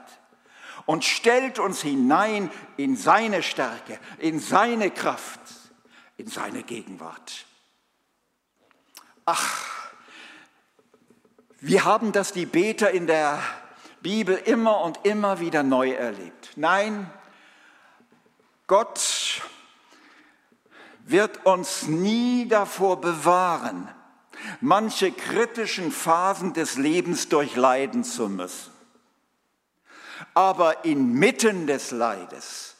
und 0.87 1.05
stellt 1.05 1.59
uns 1.59 1.83
hinein 1.83 2.51
in 2.77 2.97
seine 2.97 3.43
Stärke, 3.43 3.99
in 4.19 4.41
seine 4.41 4.91
Kraft, 4.91 5.41
in 6.17 6.27
seine 6.27 6.63
Gegenwart. 6.63 7.45
Ach, 9.27 9.67
wir 11.61 11.85
haben 11.85 12.13
das 12.13 12.33
die 12.33 12.47
Beter 12.47 12.91
in 12.91 13.07
der 13.07 13.39
Bibel 14.01 14.35
immer 14.35 14.81
und 14.81 15.05
immer 15.05 15.41
wieder 15.41 15.63
neu 15.63 15.91
erlebt. 15.91 16.53
Nein, 16.57 17.11
Gott 18.67 19.43
wird 21.11 21.45
uns 21.47 21.89
nie 21.89 22.47
davor 22.49 23.01
bewahren, 23.01 23.89
manche 24.61 25.13
kritischen 25.13 25.93
Phasen 25.93 26.53
des 26.53 26.77
Lebens 26.77 27.29
durchleiden 27.29 28.05
zu 28.05 28.29
müssen. 28.29 28.73
Aber 30.35 30.85
inmitten 30.85 31.67
des 31.67 31.91
Leides 31.91 32.77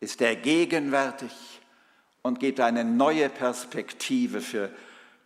ist 0.00 0.20
er 0.20 0.36
gegenwärtig 0.36 1.32
und 2.22 2.40
gibt 2.40 2.60
eine 2.60 2.84
neue 2.84 3.28
Perspektive 3.28 4.40
für 4.40 4.70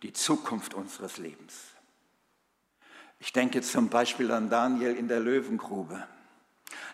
die 0.01 0.13
Zukunft 0.13 0.73
unseres 0.73 1.17
Lebens. 1.17 1.53
Ich 3.19 3.31
denke 3.31 3.61
zum 3.61 3.87
Beispiel 3.89 4.31
an 4.31 4.49
Daniel 4.49 4.95
in 4.95 5.07
der 5.07 5.19
Löwengrube. 5.19 6.05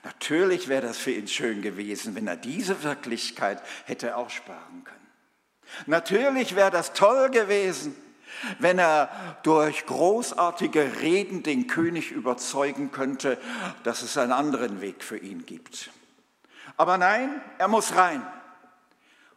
Natürlich 0.03 0.67
wäre 0.67 0.83
das 0.87 0.97
für 0.97 1.11
ihn 1.11 1.27
schön 1.27 1.61
gewesen, 1.61 2.15
wenn 2.15 2.27
er 2.27 2.37
diese 2.37 2.83
Wirklichkeit 2.83 3.61
hätte 3.85 4.15
aussparen 4.15 4.83
können. 4.83 4.98
Natürlich 5.85 6.55
wäre 6.55 6.71
das 6.71 6.93
toll 6.93 7.29
gewesen, 7.29 7.95
wenn 8.59 8.79
er 8.79 9.09
durch 9.43 9.85
großartige 9.85 11.01
Reden 11.01 11.43
den 11.43 11.67
König 11.67 12.11
überzeugen 12.11 12.91
könnte, 12.91 13.38
dass 13.83 14.01
es 14.01 14.17
einen 14.17 14.31
anderen 14.31 14.81
Weg 14.81 15.03
für 15.03 15.17
ihn 15.17 15.45
gibt. 15.45 15.89
Aber 16.77 16.97
nein, 16.97 17.41
er 17.57 17.67
muss 17.67 17.95
rein. 17.95 18.25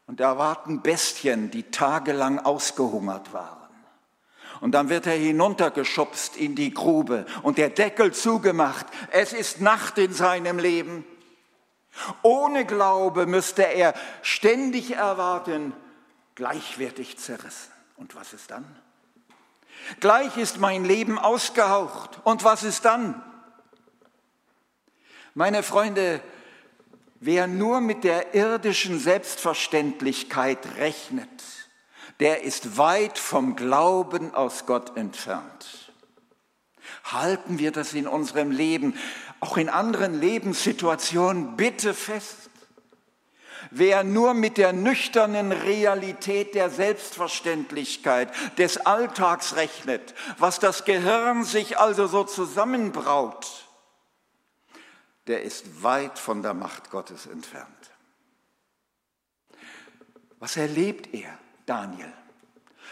Und 0.06 0.20
da 0.20 0.38
warten 0.38 0.82
Bestien, 0.82 1.50
die 1.50 1.64
tagelang 1.64 2.38
ausgehungert 2.38 3.32
waren. 3.32 3.62
Und 4.60 4.72
dann 4.72 4.88
wird 4.88 5.06
er 5.06 5.14
hinuntergeschubst 5.14 6.36
in 6.36 6.54
die 6.54 6.72
Grube 6.72 7.26
und 7.42 7.58
der 7.58 7.70
Deckel 7.70 8.12
zugemacht. 8.12 8.86
Es 9.10 9.32
ist 9.32 9.60
Nacht 9.60 9.98
in 9.98 10.12
seinem 10.12 10.60
Leben. 10.60 11.04
Ohne 12.22 12.64
Glaube 12.64 13.26
müsste 13.26 13.62
er 13.62 13.94
ständig 14.22 14.92
erwarten, 14.92 15.72
gleichwertig 16.34 17.18
zerrissen. 17.18 17.72
Und 17.96 18.14
was 18.14 18.32
ist 18.32 18.50
dann? 18.50 18.64
Gleich 20.00 20.36
ist 20.36 20.58
mein 20.58 20.84
Leben 20.84 21.18
ausgehaucht. 21.18 22.20
Und 22.24 22.44
was 22.44 22.62
ist 22.62 22.84
dann? 22.84 23.22
Meine 25.34 25.62
Freunde, 25.62 26.20
wer 27.20 27.46
nur 27.46 27.80
mit 27.80 28.04
der 28.04 28.34
irdischen 28.34 28.98
Selbstverständlichkeit 28.98 30.76
rechnet, 30.76 31.28
der 32.20 32.42
ist 32.42 32.76
weit 32.76 33.18
vom 33.18 33.56
Glauben 33.56 34.34
aus 34.34 34.66
Gott 34.66 34.96
entfernt. 34.96 35.92
Halten 37.04 37.58
wir 37.58 37.72
das 37.72 37.94
in 37.94 38.06
unserem 38.06 38.50
Leben, 38.50 38.94
auch 39.40 39.56
in 39.56 39.68
anderen 39.68 40.20
Lebenssituationen 40.20 41.56
bitte 41.56 41.94
fest. 41.94 42.50
Wer 43.70 44.04
nur 44.04 44.34
mit 44.34 44.58
der 44.58 44.72
nüchternen 44.72 45.52
Realität 45.52 46.54
der 46.54 46.70
Selbstverständlichkeit 46.70 48.30
des 48.58 48.78
Alltags 48.78 49.56
rechnet, 49.56 50.14
was 50.38 50.58
das 50.58 50.84
Gehirn 50.84 51.44
sich 51.44 51.78
also 51.78 52.06
so 52.06 52.24
zusammenbraut, 52.24 53.66
der 55.26 55.42
ist 55.42 55.82
weit 55.82 56.18
von 56.18 56.42
der 56.42 56.54
Macht 56.54 56.90
Gottes 56.90 57.26
entfernt. 57.26 57.68
Was 60.38 60.56
erlebt 60.56 61.14
er, 61.14 61.38
Daniel? 61.66 62.12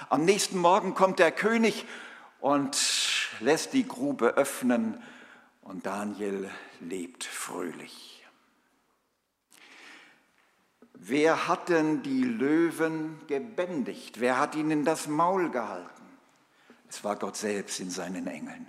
Am 0.09 0.25
nächsten 0.25 0.57
Morgen 0.59 0.95
kommt 0.95 1.19
der 1.19 1.33
König 1.33 1.85
und 2.41 2.79
lässt 3.41 3.73
die 3.73 3.87
Grube 3.87 4.29
öffnen 4.37 5.03
und 5.63 5.85
Daniel 5.85 6.51
lebt 6.81 7.25
fröhlich. 7.25 8.10
Wer 11.03 11.49
hat 11.49 11.71
denn 11.71 12.03
die 12.03 12.23
Löwen 12.25 13.19
gebändigt? 13.27 14.21
Wer 14.21 14.39
hat 14.39 14.55
ihnen 14.55 14.85
das 14.85 15.07
Maul 15.07 15.51
gehalten? 15.51 15.89
Es 16.91 17.03
war 17.03 17.17
Gott 17.17 17.39
selbst 17.39 17.81
in 17.81 17.89
seinen 17.89 18.27
Engeln. 18.27 18.69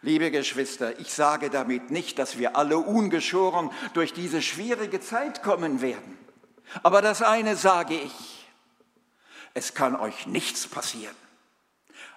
Liebe 0.00 0.30
Geschwister, 0.30 0.98
ich 0.98 1.12
sage 1.12 1.50
damit 1.50 1.90
nicht, 1.90 2.18
dass 2.18 2.38
wir 2.38 2.56
alle 2.56 2.78
ungeschoren 2.78 3.70
durch 3.92 4.14
diese 4.14 4.40
schwierige 4.40 4.98
Zeit 5.00 5.42
kommen 5.42 5.82
werden. 5.82 6.16
Aber 6.82 7.02
das 7.02 7.20
eine 7.20 7.56
sage 7.56 7.94
ich, 7.94 8.48
es 9.52 9.74
kann 9.74 9.94
euch 9.94 10.26
nichts 10.26 10.66
passieren 10.68 11.16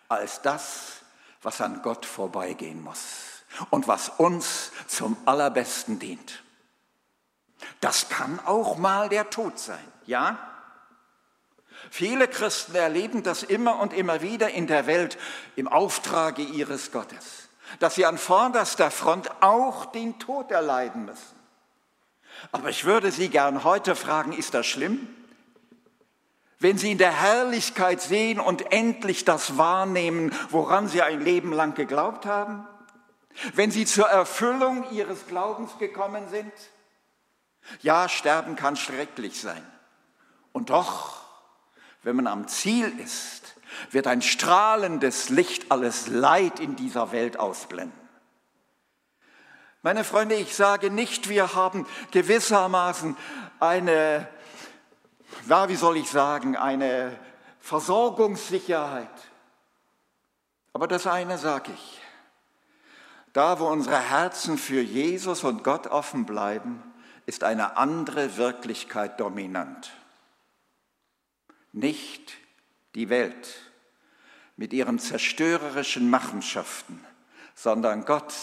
als 0.08 0.42
das, 0.42 1.02
was 1.42 1.60
an 1.60 1.82
Gott 1.82 2.06
vorbeigehen 2.06 2.82
muss 2.82 3.44
und 3.70 3.90
was 3.90 4.10
uns 4.10 4.72
zum 4.88 5.18
allerbesten 5.26 6.00
dient. 6.00 6.44
Das 7.80 8.10
kann 8.10 8.40
auch 8.46 8.78
mal 8.78 9.10
der 9.10 9.30
Tod 9.30 9.60
sein, 9.60 9.80
ja? 10.06 10.38
Viele 11.90 12.28
Christen 12.28 12.76
erleben 12.76 13.24
das 13.24 13.44
immer 13.44 13.80
und 13.80 13.94
immer 13.94 14.22
wieder 14.22 14.52
in 14.52 14.68
der 14.68 14.86
Welt 14.86 15.18
im 15.56 15.68
Auftrage 15.68 16.42
ihres 16.42 16.92
Gottes, 16.92 17.50
dass 17.80 17.96
sie 17.96 18.06
an 18.06 18.18
vorderster 18.18 18.92
Front 18.92 19.30
auch 19.42 19.86
den 19.86 20.20
Tod 20.20 20.52
erleiden 20.52 21.06
müssen. 21.06 21.42
Aber 22.52 22.70
ich 22.70 22.86
würde 22.86 23.12
Sie 23.12 23.30
gern 23.30 23.64
heute 23.64 23.96
fragen, 23.96 24.34
ist 24.34 24.54
das 24.54 24.66
schlimm? 24.66 25.08
Wenn 26.60 26.78
Sie 26.78 26.92
in 26.92 26.98
der 26.98 27.12
Herrlichkeit 27.12 28.02
sehen 28.02 28.40
und 28.40 28.72
endlich 28.72 29.26
das 29.26 29.58
wahrnehmen, 29.58 30.34
woran 30.50 30.88
Sie 30.88 31.02
ein 31.02 31.22
Leben 31.22 31.54
lang 31.54 31.74
geglaubt 31.74 32.26
haben? 32.26 32.68
Wenn 33.54 33.72
Sie 33.72 33.86
zur 33.86 34.08
Erfüllung 34.08 34.90
Ihres 34.92 35.28
Glaubens 35.28 35.78
gekommen 35.80 36.30
sind? 36.30 36.54
Ja, 37.82 38.10
sterben 38.10 38.56
kann 38.56 38.76
schrecklich 38.76 39.40
sein. 39.40 39.66
Und 40.52 40.70
doch, 40.70 41.22
wenn 42.04 42.16
man 42.16 42.28
am 42.28 42.48
Ziel 42.48 42.88
ist, 43.00 43.56
wird 43.92 44.08
ein 44.08 44.22
strahlendes 44.22 45.30
Licht 45.30 45.72
alles 45.72 46.08
Leid 46.08 46.60
in 46.60 46.76
dieser 46.76 47.12
Welt 47.12 47.38
ausblenden. 47.38 48.00
Meine 49.84 50.04
Freunde, 50.04 50.36
ich 50.36 50.56
sage 50.56 50.92
nicht, 50.92 51.28
wir 51.30 51.56
haben 51.56 51.88
gewissermaßen 52.12 53.18
eine, 53.60 54.28
ja, 55.48 55.70
wie 55.70 55.76
soll 55.76 55.98
ich 55.98 56.10
sagen, 56.10 56.56
eine 56.56 57.18
Versorgungssicherheit. 57.60 59.10
Aber 60.74 60.88
das 60.88 61.08
eine 61.08 61.38
sage 61.38 61.72
ich. 61.74 62.02
Da, 63.34 63.60
wo 63.60 63.68
unsere 63.68 64.00
Herzen 64.00 64.58
für 64.58 64.82
Jesus 64.82 65.44
und 65.44 65.64
Gott 65.64 65.88
offen 65.88 66.26
bleiben, 66.26 66.84
ist 67.26 67.44
eine 67.44 67.78
andere 67.78 68.38
Wirklichkeit 68.38 69.20
dominant. 69.20 69.92
Nicht 71.72 72.34
die 72.96 73.10
Welt 73.10 73.56
mit 74.58 74.74
ihren 74.74 75.00
zerstörerischen 75.00 76.10
Machenschaften, 76.10 77.04
sondern 77.56 78.06
Gott 78.06 78.34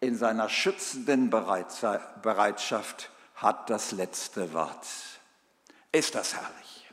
in 0.00 0.16
seiner 0.16 0.48
schützenden 0.48 1.30
Bereitschaft 1.30 3.10
hat 3.34 3.68
das 3.70 3.92
letzte 3.92 4.52
Wort. 4.52 4.86
Ist 5.92 6.14
das 6.14 6.34
herrlich? 6.34 6.90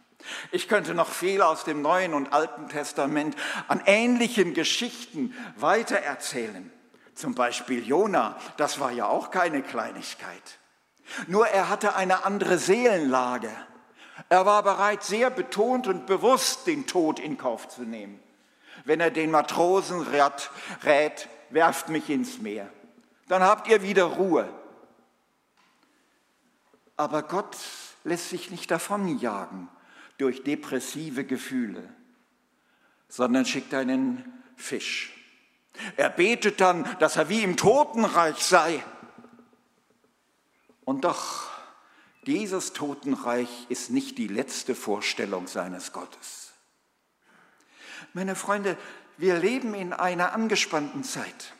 Ich 0.52 0.68
könnte 0.68 0.96
noch 0.96 1.10
viel 1.10 1.42
aus 1.42 1.64
dem 1.64 1.82
Neuen 1.82 2.14
und 2.14 2.34
Alten 2.34 2.68
Testament 2.68 3.36
an 3.68 3.82
ähnlichen 3.86 4.54
Geschichten 4.54 5.34
weitererzählen. 5.56 6.72
Zum 7.14 7.36
Beispiel 7.36 7.86
Jona, 7.86 8.38
das 8.58 8.80
war 8.80 8.92
ja 8.92 9.08
auch 9.08 9.32
keine 9.32 9.62
Kleinigkeit. 9.62 10.60
Nur 11.28 11.48
er 11.48 11.70
hatte 11.70 11.96
eine 11.96 12.26
andere 12.26 12.58
Seelenlage. 12.58 13.50
Er 14.30 14.46
war 14.46 14.64
bereit, 14.64 15.04
sehr 15.04 15.30
betont 15.30 15.88
und 15.88 16.06
bewusst 16.06 16.68
den 16.68 16.88
Tod 16.88 17.20
in 17.20 17.38
Kauf 17.38 17.68
zu 17.68 17.84
nehmen. 17.84 18.20
Wenn 18.86 19.00
er 19.00 19.12
den 19.12 19.32
Matrosen 19.32 20.02
rät, 20.02 20.50
rät 20.84 21.30
werft 21.50 21.90
mich 21.90 22.10
ins 22.10 22.40
Meer 22.40 22.70
dann 23.28 23.42
habt 23.42 23.68
ihr 23.68 23.82
wieder 23.82 24.04
Ruhe. 24.04 24.52
Aber 26.98 27.24
Gott 27.24 27.58
lässt 28.04 28.30
sich 28.30 28.52
nicht 28.52 28.72
davonjagen 28.72 29.68
durch 30.18 30.44
depressive 30.44 31.26
Gefühle, 31.26 31.90
sondern 33.10 33.46
schickt 33.46 33.74
einen 33.74 34.44
Fisch. 34.56 35.12
Er 35.98 36.10
betet 36.10 36.62
dann, 36.62 36.88
dass 37.00 37.18
er 37.18 37.28
wie 37.28 37.44
im 37.44 37.58
Totenreich 37.58 38.38
sei. 38.38 38.82
Und 40.86 41.04
doch, 41.04 41.50
dieses 42.26 42.74
Totenreich 42.74 43.50
ist 43.70 43.92
nicht 43.92 44.18
die 44.18 44.28
letzte 44.28 44.76
Vorstellung 44.76 45.48
seines 45.48 45.92
Gottes. 45.92 46.54
Meine 48.14 48.36
Freunde, 48.36 48.78
wir 49.18 49.38
leben 49.38 49.74
in 49.74 49.94
einer 49.94 50.34
angespannten 50.34 51.04
Zeit. 51.04 51.54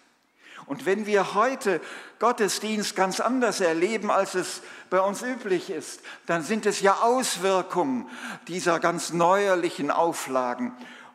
Und 0.68 0.86
wenn 0.86 1.06
wir 1.06 1.36
heute 1.36 1.80
Gottesdienst 2.20 2.96
ganz 2.96 3.20
anders 3.20 3.62
erleben, 3.62 4.10
als 4.10 4.34
es 4.34 4.62
bei 4.90 5.00
uns 5.00 5.22
üblich 5.22 5.70
ist, 5.70 6.02
dann 6.26 6.44
sind 6.44 6.66
es 6.66 6.82
ja 6.82 7.02
Auswirkungen 7.02 8.10
dieser 8.48 8.80
ganz 8.80 9.14
neuerlichen 9.14 9.92
Auflagen 9.92 10.74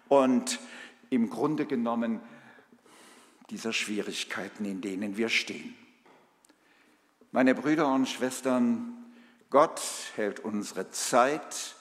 und 0.08 0.60
im 1.10 1.30
Grunde 1.30 1.66
genommen 1.66 2.20
dieser 3.50 3.72
Schwierigkeiten, 3.72 4.64
in 4.64 4.80
denen 4.80 5.16
wir 5.16 5.28
stehen. 5.28 5.74
Meine 7.32 7.54
Brüder 7.54 7.92
und 7.92 8.08
Schwestern, 8.08 9.04
Gott 9.50 9.80
hält 10.16 10.40
unsere 10.40 10.90
Zeit 10.90 11.76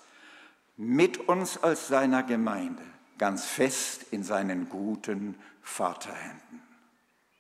mit 0.78 1.18
uns 1.28 1.62
als 1.62 1.88
seiner 1.88 2.24
Gemeinde 2.24 2.84
ganz 3.18 3.46
fest 3.46 4.06
in 4.12 4.24
seinen 4.24 4.70
guten 4.70 5.36
Vaterhänden. 5.62 6.62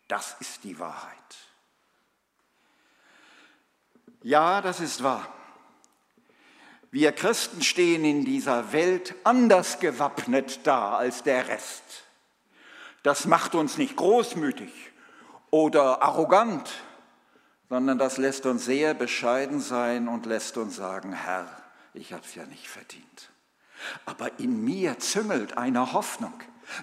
Das 0.07 0.35
ist 0.39 0.63
die 0.63 0.79
Wahrheit. 0.79 1.17
Ja, 4.23 4.61
das 4.61 4.79
ist 4.79 5.03
wahr. 5.03 5.31
Wir 6.91 7.11
Christen 7.11 7.61
stehen 7.61 8.03
in 8.03 8.25
dieser 8.25 8.73
Welt 8.73 9.13
anders 9.23 9.79
gewappnet 9.79 10.61
da 10.65 10.97
als 10.97 11.21
der 11.21 11.47
Rest. 11.47 11.83
Das 13.03 13.25
macht 13.25 13.53
uns 13.53 13.77
nicht 13.77 13.95
großmütig 13.95 14.71
oder 15.51 16.01
arrogant, 16.01 16.71
sondern 17.69 17.97
das 17.97 18.17
lässt 18.17 18.45
uns 18.45 18.65
sehr 18.65 18.93
bescheiden 18.93 19.62
sein 19.62 20.08
und 20.08 20.25
lässt 20.25 20.58
uns 20.58 20.75
sagen, 20.75 21.13
Herr, 21.13 21.47
ich 21.93 22.13
habe 22.13 22.23
es 22.25 22.36
ja 22.36 22.45
nicht 22.45 22.67
verdient. 22.67 23.29
Aber 24.05 24.39
in 24.39 24.63
mir 24.63 24.99
züngelt 24.99 25.58
eine 25.58 25.93
Hoffnung, 25.93 26.34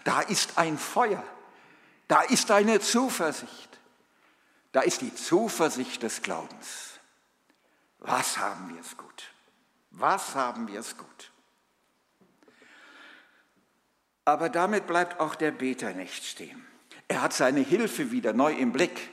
da 0.04 0.20
ist 0.20 0.56
ein 0.56 0.78
Feuer, 0.78 1.22
da 2.08 2.22
ist 2.22 2.50
eine 2.50 2.80
Zuversicht. 2.80 3.66
Da 4.72 4.82
ist 4.82 5.00
die 5.00 5.14
Zuversicht 5.14 6.02
des 6.02 6.20
Glaubens. 6.20 7.00
Was 7.98 8.36
haben 8.36 8.74
wir 8.74 8.80
es 8.80 8.96
gut? 8.96 9.24
Was 9.90 10.34
haben 10.34 10.68
wir 10.68 10.80
es 10.80 10.98
gut? 10.98 11.32
Aber 14.26 14.48
damit 14.48 14.86
bleibt 14.86 15.18
auch 15.18 15.34
der 15.34 15.52
Beter 15.52 15.92
nicht 15.92 16.24
stehen. 16.24 16.66
Er 17.08 17.22
hat 17.22 17.32
seine 17.32 17.60
Hilfe 17.60 18.10
wieder 18.10 18.32
neu 18.32 18.52
im 18.52 18.72
Blick. 18.72 19.08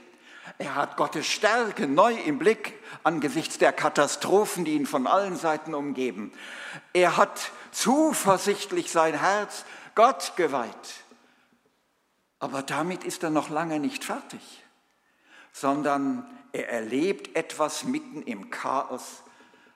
Er 0.58 0.76
hat 0.76 0.98
Gottes 0.98 1.26
Stärke 1.26 1.88
neu 1.88 2.14
im 2.14 2.38
Blick 2.38 2.74
angesichts 3.04 3.58
der 3.58 3.72
Katastrophen, 3.74 4.66
die 4.66 4.74
ihn 4.74 4.86
von 4.86 5.08
allen 5.08 5.36
Seiten 5.36 5.74
umgeben. 5.74 6.32
Er 6.92 7.18
hat 7.18 7.52
zuversichtlich 7.72 8.92
sein 8.92 9.20
Herz 9.20 9.66
Gott 9.96 10.34
geweiht. 10.36 11.04
Aber 12.40 12.62
damit 12.62 13.04
ist 13.04 13.24
er 13.24 13.30
noch 13.30 13.50
lange 13.50 13.80
nicht 13.80 14.04
fertig, 14.04 14.42
sondern 15.54 16.26
er 16.52 16.70
erlebt 16.70 17.36
etwas 17.36 17.86
mitten 17.86 18.22
im 18.22 18.50
Chaos, 18.50 19.24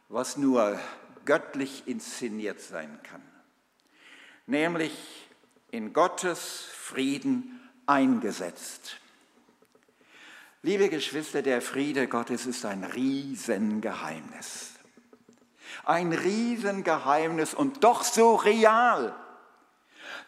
was 0.10 0.38
nur 0.38 0.80
göttlich 1.24 1.88
inszeniert 1.88 2.60
sein 2.60 3.00
kann. 3.04 3.22
Nämlich 4.48 5.28
in 5.72 5.94
Gottes 5.94 6.66
Frieden 6.74 7.70
eingesetzt. 7.86 8.98
Liebe 10.64 10.90
Geschwister, 10.90 11.42
der 11.42 11.62
Friede 11.62 12.08
Gottes 12.08 12.46
ist 12.46 12.66
ein 12.66 12.84
Riesengeheimnis. 12.84 14.72
Ein 15.86 16.12
Riesengeheimnis 16.12 17.54
und 17.54 17.84
doch 17.84 18.04
so 18.04 18.36
real 18.36 19.16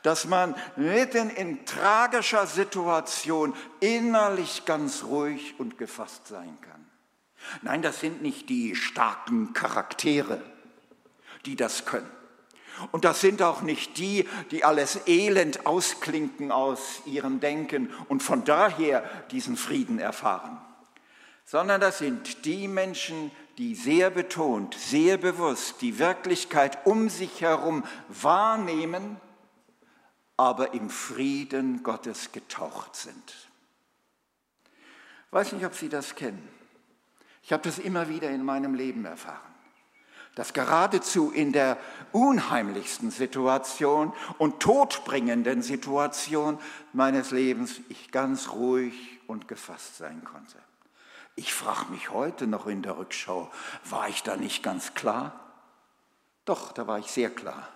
dass 0.03 0.25
man 0.25 0.55
mitten 0.75 1.29
in 1.29 1.65
tragischer 1.65 2.47
Situation 2.47 3.53
innerlich 3.79 4.65
ganz 4.65 5.03
ruhig 5.03 5.59
und 5.59 5.77
gefasst 5.77 6.27
sein 6.27 6.57
kann. 6.61 6.85
Nein, 7.61 7.81
das 7.81 7.99
sind 7.99 8.21
nicht 8.21 8.49
die 8.49 8.75
starken 8.75 9.53
Charaktere, 9.53 10.41
die 11.45 11.55
das 11.55 11.85
können. 11.85 12.09
Und 12.91 13.05
das 13.05 13.21
sind 13.21 13.41
auch 13.41 13.61
nicht 13.61 13.97
die, 13.97 14.27
die 14.51 14.63
alles 14.63 15.07
elend 15.07 15.65
ausklinken 15.65 16.51
aus 16.51 17.01
ihrem 17.05 17.39
Denken 17.39 17.89
und 18.07 18.23
von 18.23 18.43
daher 18.43 19.03
diesen 19.31 19.57
Frieden 19.57 19.99
erfahren, 19.99 20.57
sondern 21.45 21.81
das 21.81 21.97
sind 21.97 22.45
die 22.45 22.67
Menschen, 22.67 23.31
die 23.57 23.75
sehr 23.75 24.09
betont, 24.09 24.75
sehr 24.75 25.17
bewusst 25.17 25.81
die 25.81 25.99
Wirklichkeit 25.99 26.85
um 26.85 27.09
sich 27.09 27.41
herum 27.41 27.83
wahrnehmen 28.07 29.17
aber 30.39 30.73
im 30.73 30.89
Frieden 30.89 31.83
Gottes 31.83 32.31
getaucht 32.31 32.95
sind. 32.95 33.49
Ich 35.27 35.33
weiß 35.33 35.51
nicht, 35.51 35.65
ob 35.65 35.75
Sie 35.75 35.89
das 35.89 36.15
kennen. 36.15 36.47
Ich 37.43 37.51
habe 37.51 37.61
das 37.63 37.77
immer 37.77 38.07
wieder 38.07 38.29
in 38.29 38.45
meinem 38.45 38.73
Leben 38.73 39.03
erfahren. 39.03 39.48
Dass 40.39 40.53
geradezu 40.53 41.31
in 41.31 41.51
der 41.51 41.77
unheimlichsten 42.13 43.11
Situation 43.11 44.13
und 44.37 44.61
todbringenden 44.61 45.61
Situation 45.61 46.57
meines 46.93 47.31
Lebens 47.31 47.81
ich 47.89 48.09
ganz 48.09 48.53
ruhig 48.53 49.19
und 49.27 49.49
gefasst 49.49 49.97
sein 49.97 50.23
konnte. 50.23 50.55
Ich 51.35 51.53
frage 51.53 51.91
mich 51.91 52.11
heute 52.11 52.47
noch 52.47 52.67
in 52.67 52.83
der 52.83 52.97
Rückschau, 52.97 53.51
war 53.83 54.07
ich 54.07 54.23
da 54.23 54.37
nicht 54.37 54.63
ganz 54.63 54.93
klar? 54.93 55.37
Doch, 56.45 56.71
da 56.71 56.87
war 56.87 56.99
ich 56.99 57.07
sehr 57.07 57.31
klar. 57.31 57.67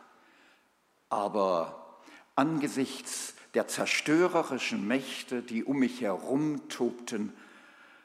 Aber 1.09 1.99
angesichts 2.37 3.33
der 3.55 3.67
zerstörerischen 3.67 4.87
Mächte, 4.87 5.41
die 5.41 5.65
um 5.65 5.79
mich 5.79 5.99
herum 5.99 6.69
tobten, 6.69 7.33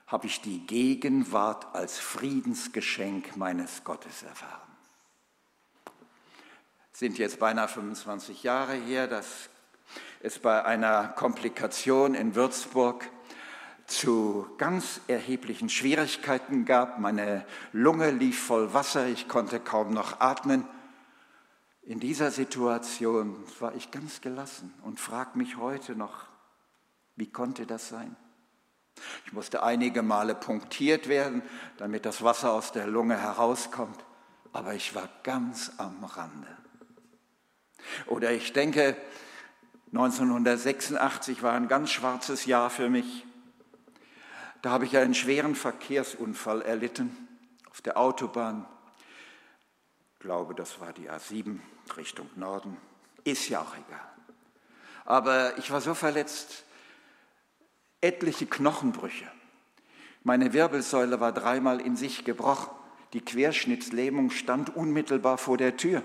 habe 0.09 0.27
ich 0.27 0.41
die 0.41 0.67
Gegenwart 0.67 1.75
als 1.75 1.99
Friedensgeschenk 1.99 3.37
meines 3.37 3.85
Gottes 3.85 4.23
erfahren. 4.23 4.63
Sind 6.93 7.19
jetzt 7.19 7.39
beinahe 7.39 7.69
25 7.69 8.43
Jahre 8.43 8.73
her, 8.73 9.07
dass 9.07 9.51
es 10.21 10.39
bei 10.39 10.65
einer 10.65 11.09
Komplikation 11.09 12.15
in 12.15 12.35
Würzburg 12.35 13.09
zu 13.87 14.47
ganz 14.57 15.01
erheblichen 15.09 15.69
Schwierigkeiten 15.69 16.65
gab. 16.65 16.99
Meine 16.99 17.47
Lunge 17.73 18.11
lief 18.11 18.43
voll 18.47 18.73
Wasser, 18.75 19.07
ich 19.07 19.29
konnte 19.29 19.61
kaum 19.61 19.93
noch 19.93 20.21
atmen. 20.21 20.67
In 21.83 22.01
dieser 22.01 22.31
Situation 22.31 23.37
war 23.61 23.75
ich 23.75 23.91
ganz 23.91 24.21
gelassen 24.23 24.75
und 24.83 24.99
frage 25.01 25.39
mich 25.39 25.57
heute 25.59 25.95
noch, 25.95 26.25
wie 27.17 27.31
konnte 27.31 27.67
das 27.67 27.89
sein? 27.89 28.17
Ich 29.27 29.33
musste 29.33 29.63
einige 29.63 30.03
Male 30.03 30.35
punktiert 30.35 31.09
werden, 31.09 31.43
damit 31.77 32.07
das 32.07 32.23
Wasser 32.23 32.53
aus 32.53 32.73
der 32.73 32.87
Lunge 32.87 33.21
herauskommt, 33.21 34.05
aber 34.53 34.75
ich 34.75 34.95
war 34.95 35.09
ganz 35.23 35.73
am 35.79 36.05
Rande. 36.05 36.57
Oder 38.07 38.33
ich 38.33 38.53
denke, 38.53 38.97
1986 39.93 41.43
war 41.43 41.55
ein 41.55 41.69
ganz 41.69 41.91
schwarzes 41.91 42.45
Jahr 42.45 42.71
für 42.71 42.91
mich. 42.91 43.25
Da 44.63 44.71
habe 44.71 44.85
ich 44.85 44.97
einen 44.97 45.15
schweren 45.15 45.55
Verkehrsunfall 45.55 46.63
erlitten 46.63 47.17
auf 47.71 47.81
der 47.81 47.97
Autobahn. 47.97 48.67
Ich 50.15 50.21
glaube, 50.21 50.55
das 50.55 50.81
war 50.81 50.93
die 50.93 51.09
A7 51.09 51.61
Richtung 51.97 52.29
Norden. 52.35 52.77
Ist 53.25 53.49
ja 53.49 53.61
auch 53.61 53.75
egal. 53.75 54.01
Aber 55.05 55.57
ich 55.59 55.71
war 55.71 55.81
so 55.81 55.95
verletzt, 55.95 56.65
etliche 58.01 58.47
Knochenbrüche. 58.47 59.31
Meine 60.23 60.53
Wirbelsäule 60.53 61.21
war 61.21 61.33
dreimal 61.33 61.81
in 61.81 61.97
sich 61.97 62.25
gebrochen. 62.25 62.71
Die 63.13 63.21
Querschnittslähmung 63.21 64.31
stand 64.31 64.75
unmittelbar 64.77 65.39
vor 65.39 65.57
der 65.57 65.77
Tür. 65.77 66.03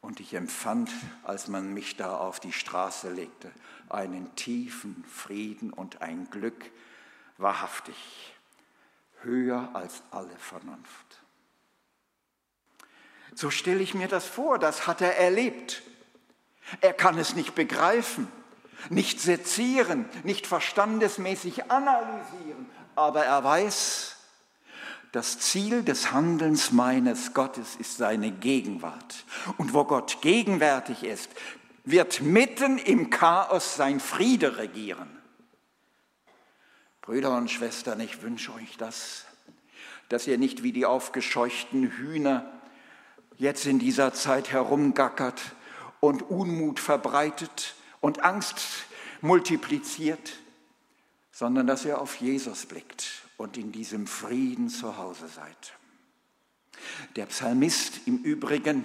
Und 0.00 0.20
ich 0.20 0.34
empfand, 0.34 0.90
als 1.24 1.48
man 1.48 1.72
mich 1.74 1.96
da 1.96 2.16
auf 2.16 2.40
die 2.40 2.52
Straße 2.52 3.12
legte, 3.12 3.50
einen 3.88 4.34
tiefen 4.34 5.04
Frieden 5.08 5.72
und 5.72 6.02
ein 6.02 6.28
Glück, 6.30 6.70
wahrhaftig, 7.38 8.34
höher 9.22 9.70
als 9.74 10.02
alle 10.10 10.36
Vernunft. 10.38 11.22
So 13.34 13.50
stelle 13.50 13.80
ich 13.80 13.94
mir 13.94 14.08
das 14.08 14.26
vor, 14.26 14.58
das 14.58 14.86
hat 14.86 15.00
er 15.00 15.16
erlebt. 15.18 15.82
Er 16.80 16.92
kann 16.92 17.18
es 17.18 17.34
nicht 17.34 17.54
begreifen 17.54 18.28
nicht 18.88 19.20
sezieren, 19.20 20.08
nicht 20.24 20.46
verstandesmäßig 20.46 21.70
analysieren, 21.70 22.66
aber 22.96 23.24
er 23.24 23.44
weiß, 23.44 24.16
das 25.12 25.40
Ziel 25.40 25.82
des 25.82 26.12
Handelns 26.12 26.70
meines 26.70 27.34
Gottes 27.34 27.74
ist 27.76 27.96
seine 27.96 28.30
Gegenwart. 28.30 29.24
Und 29.58 29.74
wo 29.74 29.84
Gott 29.84 30.18
gegenwärtig 30.20 31.02
ist, 31.02 31.30
wird 31.84 32.22
mitten 32.22 32.78
im 32.78 33.10
Chaos 33.10 33.74
sein 33.74 33.98
Friede 33.98 34.58
regieren. 34.58 35.08
Brüder 37.02 37.36
und 37.36 37.50
Schwestern, 37.50 37.98
ich 37.98 38.22
wünsche 38.22 38.54
euch 38.54 38.76
das, 38.76 39.24
dass 40.08 40.28
ihr 40.28 40.38
nicht 40.38 40.62
wie 40.62 40.72
die 40.72 40.86
aufgescheuchten 40.86 41.90
Hühner 41.90 42.52
jetzt 43.36 43.66
in 43.66 43.78
dieser 43.80 44.12
Zeit 44.12 44.52
herumgackert 44.52 45.40
und 45.98 46.22
Unmut 46.22 46.78
verbreitet, 46.78 47.74
und 48.00 48.22
Angst 48.24 48.60
multipliziert, 49.20 50.38
sondern 51.30 51.66
dass 51.66 51.84
ihr 51.84 52.00
auf 52.00 52.16
Jesus 52.16 52.66
blickt 52.66 53.22
und 53.36 53.56
in 53.56 53.72
diesem 53.72 54.06
Frieden 54.06 54.68
zu 54.68 54.96
Hause 54.96 55.28
seid. 55.28 55.74
Der 57.16 57.26
Psalmist 57.26 58.06
im 58.06 58.18
Übrigen 58.18 58.84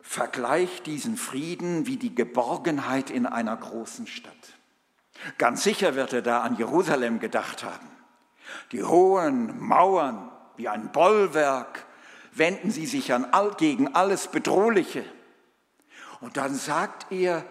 vergleicht 0.00 0.86
diesen 0.86 1.16
Frieden 1.16 1.86
wie 1.86 1.96
die 1.96 2.14
Geborgenheit 2.14 3.10
in 3.10 3.26
einer 3.26 3.56
großen 3.56 4.06
Stadt. 4.06 4.34
Ganz 5.38 5.62
sicher 5.62 5.94
wird 5.94 6.12
er 6.12 6.22
da 6.22 6.40
an 6.42 6.56
Jerusalem 6.56 7.20
gedacht 7.20 7.62
haben. 7.62 7.88
Die 8.72 8.82
hohen 8.82 9.60
Mauern 9.60 10.30
wie 10.56 10.68
ein 10.68 10.90
Bollwerk 10.92 11.86
wenden 12.32 12.70
sie 12.70 12.86
sich 12.86 13.12
an 13.12 13.26
all, 13.26 13.54
gegen 13.54 13.94
alles 13.94 14.28
Bedrohliche. 14.28 15.04
Und 16.20 16.36
dann 16.36 16.54
sagt 16.54 17.12
er, 17.12 17.44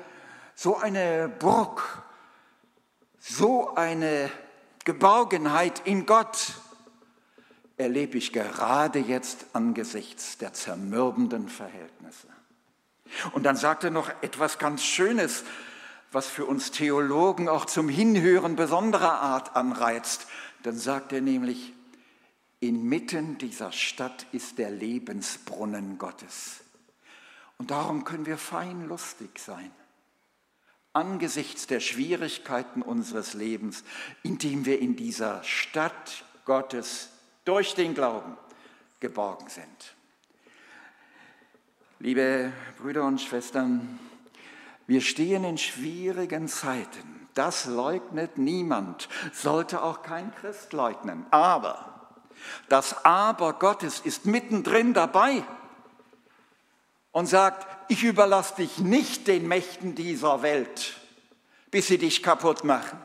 so 0.62 0.76
eine 0.76 1.30
Burg, 1.30 2.04
so 3.17 3.76
eine 3.76 4.30
Geborgenheit 4.84 5.88
in 5.88 6.06
Gott 6.06 6.52
erlebe 7.78 8.17
ich 8.17 8.34
gerade 8.34 9.00
jetzt 9.00 9.45
angesichts 9.54 10.38
der 10.38 10.52
zermürbenden 10.52 11.48
Verhältnisse. 11.48 12.28
Und 13.32 13.43
dann 13.43 13.56
sagt 13.56 13.86
er 13.86 13.89
noch 13.89 14.10
etwas 14.22 14.60
ganz 14.60 14.84
Schönes, 14.84 15.45
was 16.12 16.28
für 16.28 16.43
uns 16.43 16.72
Theologen 16.72 17.48
auch 17.48 17.63
zum 17.63 17.88
Hinhören 17.88 18.58
besonderer 18.58 19.22
Art 19.22 19.56
anreizt. 19.56 20.28
Dann 20.63 20.78
sagt 20.78 21.13
er 21.13 21.22
nämlich, 21.22 21.72
inmitten 22.60 23.38
dieser 23.38 23.72
Stadt 23.72 24.26
ist 24.34 24.58
der 24.58 24.72
Lebensbrunnen 24.72 25.98
Gottes. 25.98 26.60
Und 27.58 27.72
darum 27.72 28.04
können 28.04 28.26
wir 28.26 28.38
fein 28.38 28.89
lustig 28.89 29.39
sein 29.39 29.72
angesichts 30.93 31.67
der 31.67 31.80
Schwierigkeiten 31.80 32.82
unseres 32.82 33.34
Lebens, 33.34 33.84
indem 34.23 34.65
wir 34.65 34.80
in 34.80 34.95
dieser 34.95 35.43
Stadt 35.43 36.23
Gottes 36.45 37.10
durch 37.45 37.75
den 37.75 37.93
Glauben 37.93 38.38
geborgen 38.99 39.49
sind. 39.49 39.95
Liebe 41.99 42.52
Brüder 42.78 43.04
und 43.04 43.21
Schwestern, 43.21 43.99
wir 44.88 45.02
stehen 45.02 45.43
in 45.43 45.58
schwierigen 45.58 46.47
Zeiten. 46.47 47.28
Das 47.34 47.65
leugnet 47.65 48.38
niemand, 48.38 49.10
sollte 49.34 49.84
auch 49.84 50.02
kein 50.02 50.34
Christ 50.36 50.73
leugnen. 50.73 51.25
Aber 51.30 52.17
das 52.69 53.06
Aber 53.06 53.54
Gottes 53.54 53.99
ist 53.99 54.25
mittendrin 54.25 54.93
dabei 54.93 55.43
und 57.12 57.26
sagt, 57.26 57.67
ich 57.89 58.04
überlasse 58.04 58.56
dich 58.56 58.78
nicht 58.78 59.28
den 59.28 59.48
Mächten 59.48 59.95
dieser 59.95 60.41
Welt, 60.41 60.98
bis 61.72 61.88
sie 61.88 61.98
dich 61.98 62.24
kaputt 62.24 62.63
machen, 62.63 63.00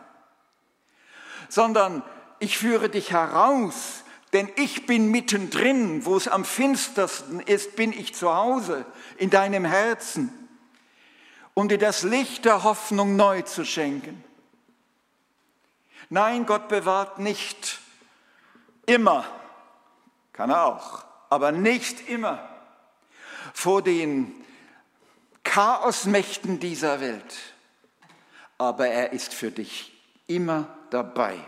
sondern 1.48 2.02
ich 2.38 2.58
führe 2.58 2.88
dich 2.88 3.10
heraus, 3.12 4.04
denn 4.32 4.50
ich 4.56 4.86
bin 4.86 5.10
mittendrin, 5.10 6.04
wo 6.04 6.16
es 6.16 6.28
am 6.28 6.44
finstersten 6.44 7.40
ist, 7.40 7.76
bin 7.76 7.92
ich 7.92 8.14
zu 8.14 8.34
Hause 8.34 8.84
in 9.16 9.30
deinem 9.30 9.64
Herzen, 9.64 10.30
um 11.54 11.68
dir 11.68 11.78
das 11.78 12.02
Licht 12.02 12.44
der 12.44 12.64
Hoffnung 12.64 13.16
neu 13.16 13.42
zu 13.42 13.64
schenken. 13.64 14.22
Nein, 16.10 16.46
Gott 16.46 16.68
bewahrt 16.68 17.18
nicht 17.18 17.78
immer, 18.86 19.24
kann 20.32 20.50
er 20.50 20.64
auch, 20.64 21.04
aber 21.30 21.52
nicht 21.52 22.08
immer 22.08 22.53
vor 23.54 23.80
den 23.80 24.34
Chaosmächten 25.44 26.60
dieser 26.60 27.00
Welt. 27.00 27.34
Aber 28.58 28.88
er 28.88 29.12
ist 29.12 29.32
für 29.32 29.50
dich 29.50 29.92
immer 30.26 30.68
dabei 30.90 31.38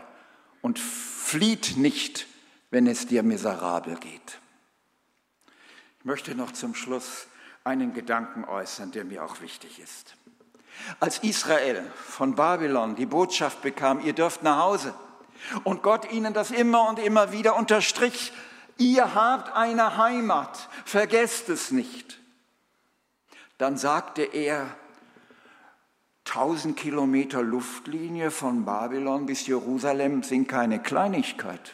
und 0.61 0.79
flieht 0.79 1.77
nicht, 1.77 2.25
wenn 2.71 2.87
es 2.87 3.05
dir 3.05 3.21
miserabel 3.21 3.95
geht. 3.97 4.39
Ich 5.99 6.05
möchte 6.05 6.33
noch 6.33 6.53
zum 6.53 6.73
Schluss 6.73 7.27
einen 7.63 7.93
Gedanken 7.93 8.45
äußern, 8.45 8.91
der 8.91 9.03
mir 9.03 9.23
auch 9.23 9.41
wichtig 9.41 9.79
ist. 9.79 10.15
Als 10.99 11.19
Israel 11.19 11.83
von 11.95 12.35
Babylon 12.35 12.95
die 12.95 13.05
Botschaft 13.05 13.61
bekam, 13.61 13.99
ihr 13.99 14.13
dürft 14.13 14.43
nach 14.43 14.57
Hause, 14.57 14.93
und 15.63 15.83
Gott 15.83 16.11
ihnen 16.11 16.33
das 16.33 16.51
immer 16.51 16.89
und 16.89 16.99
immer 16.99 17.31
wieder 17.31 17.55
unterstrich, 17.55 18.31
ihr 18.77 19.15
habt 19.15 19.55
eine 19.55 19.97
Heimat, 19.97 20.69
vergesst 20.85 21.49
es 21.49 21.71
nicht. 21.71 22.19
Dann 23.57 23.77
sagte 23.77 24.23
er, 24.23 24.75
1000 26.25 26.77
Kilometer 26.77 27.41
Luftlinie 27.41 28.31
von 28.31 28.65
Babylon 28.65 29.25
bis 29.25 29.47
Jerusalem 29.47 30.23
sind 30.23 30.47
keine 30.47 30.81
Kleinigkeit. 30.81 31.73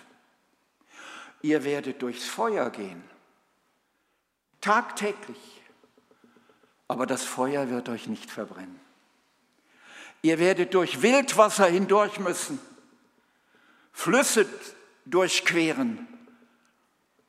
Ihr 1.42 1.64
werdet 1.64 2.02
durchs 2.02 2.26
Feuer 2.26 2.70
gehen, 2.70 3.04
tagtäglich, 4.62 5.62
aber 6.88 7.06
das 7.06 7.24
Feuer 7.24 7.70
wird 7.70 7.90
euch 7.90 8.08
nicht 8.08 8.30
verbrennen. 8.30 8.80
Ihr 10.22 10.40
werdet 10.40 10.74
durch 10.74 11.02
Wildwasser 11.02 11.66
hindurch 11.66 12.20
müssen, 12.20 12.60
Flüsse 13.92 14.46
durchqueren, 15.06 16.08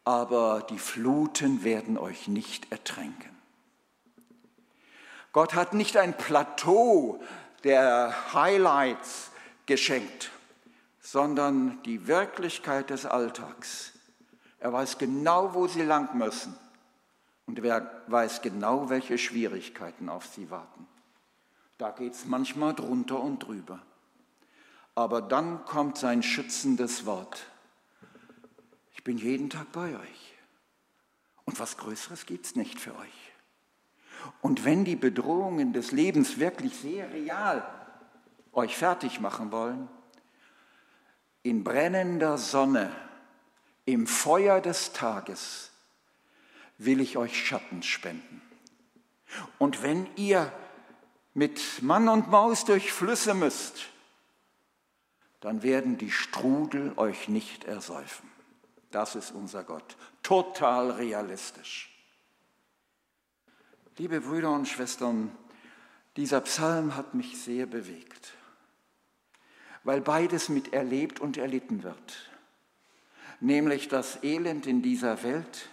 aber 0.04 0.66
die 0.68 0.78
Fluten 0.78 1.64
werden 1.64 1.96
euch 1.96 2.28
nicht 2.28 2.70
ertränken. 2.70 3.30
Gott 5.32 5.54
hat 5.54 5.74
nicht 5.74 5.96
ein 5.96 6.16
Plateau 6.16 7.20
der 7.64 8.34
Highlights 8.34 9.30
geschenkt, 9.66 10.30
sondern 11.00 11.82
die 11.82 12.06
Wirklichkeit 12.06 12.90
des 12.90 13.06
Alltags. 13.06 13.92
Er 14.60 14.72
weiß 14.72 14.98
genau, 14.98 15.54
wo 15.54 15.66
sie 15.66 15.82
lang 15.82 16.16
müssen 16.16 16.56
und 17.46 17.58
er 17.64 17.90
weiß 18.06 18.42
genau, 18.42 18.88
welche 18.90 19.18
Schwierigkeiten 19.18 20.08
auf 20.08 20.26
sie 20.26 20.50
warten. 20.50 20.86
Da 21.78 21.90
geht 21.90 22.14
es 22.14 22.26
manchmal 22.26 22.74
drunter 22.74 23.20
und 23.20 23.40
drüber. 23.40 23.80
Aber 24.94 25.20
dann 25.20 25.64
kommt 25.64 25.98
sein 25.98 26.22
schützendes 26.22 27.04
Wort. 27.04 27.46
Ich 29.04 29.06
bin 29.06 29.18
jeden 29.18 29.50
Tag 29.50 29.70
bei 29.72 29.94
euch. 29.98 30.34
Und 31.44 31.60
was 31.60 31.76
Größeres 31.76 32.24
gibt 32.24 32.46
es 32.46 32.56
nicht 32.56 32.80
für 32.80 32.96
euch. 32.96 33.32
Und 34.40 34.64
wenn 34.64 34.86
die 34.86 34.96
Bedrohungen 34.96 35.74
des 35.74 35.92
Lebens 35.92 36.38
wirklich 36.38 36.74
sehr 36.74 37.12
real 37.12 37.62
euch 38.54 38.74
fertig 38.74 39.20
machen 39.20 39.52
wollen, 39.52 39.90
in 41.42 41.64
brennender 41.64 42.38
Sonne, 42.38 42.90
im 43.84 44.06
Feuer 44.06 44.62
des 44.62 44.94
Tages 44.94 45.70
will 46.78 46.98
ich 46.98 47.18
euch 47.18 47.46
Schatten 47.46 47.82
spenden. 47.82 48.40
Und 49.58 49.82
wenn 49.82 50.08
ihr 50.16 50.50
mit 51.34 51.82
Mann 51.82 52.08
und 52.08 52.30
Maus 52.30 52.64
durch 52.64 52.90
Flüsse 52.90 53.34
müsst, 53.34 53.84
dann 55.40 55.62
werden 55.62 55.98
die 55.98 56.10
Strudel 56.10 56.94
euch 56.96 57.28
nicht 57.28 57.64
ersäufen. 57.64 58.33
Das 58.94 59.16
ist 59.16 59.32
unser 59.32 59.64
Gott. 59.64 59.96
Total 60.22 60.90
realistisch. 60.92 61.90
Liebe 63.98 64.20
Brüder 64.20 64.52
und 64.52 64.66
Schwestern, 64.66 65.36
dieser 66.16 66.40
Psalm 66.42 66.96
hat 66.96 67.14
mich 67.14 67.40
sehr 67.40 67.66
bewegt 67.66 68.34
weil 69.84 70.00
beides 70.00 70.48
mit 70.48 70.72
erlebt 70.72 71.20
und 71.20 71.36
erlitten 71.36 71.82
wird, 71.82 72.30
nämlich 73.40 73.88
das 73.88 74.22
Elend 74.24 74.66
in 74.66 74.82
dieser 74.82 75.22
Welt, 75.22 75.68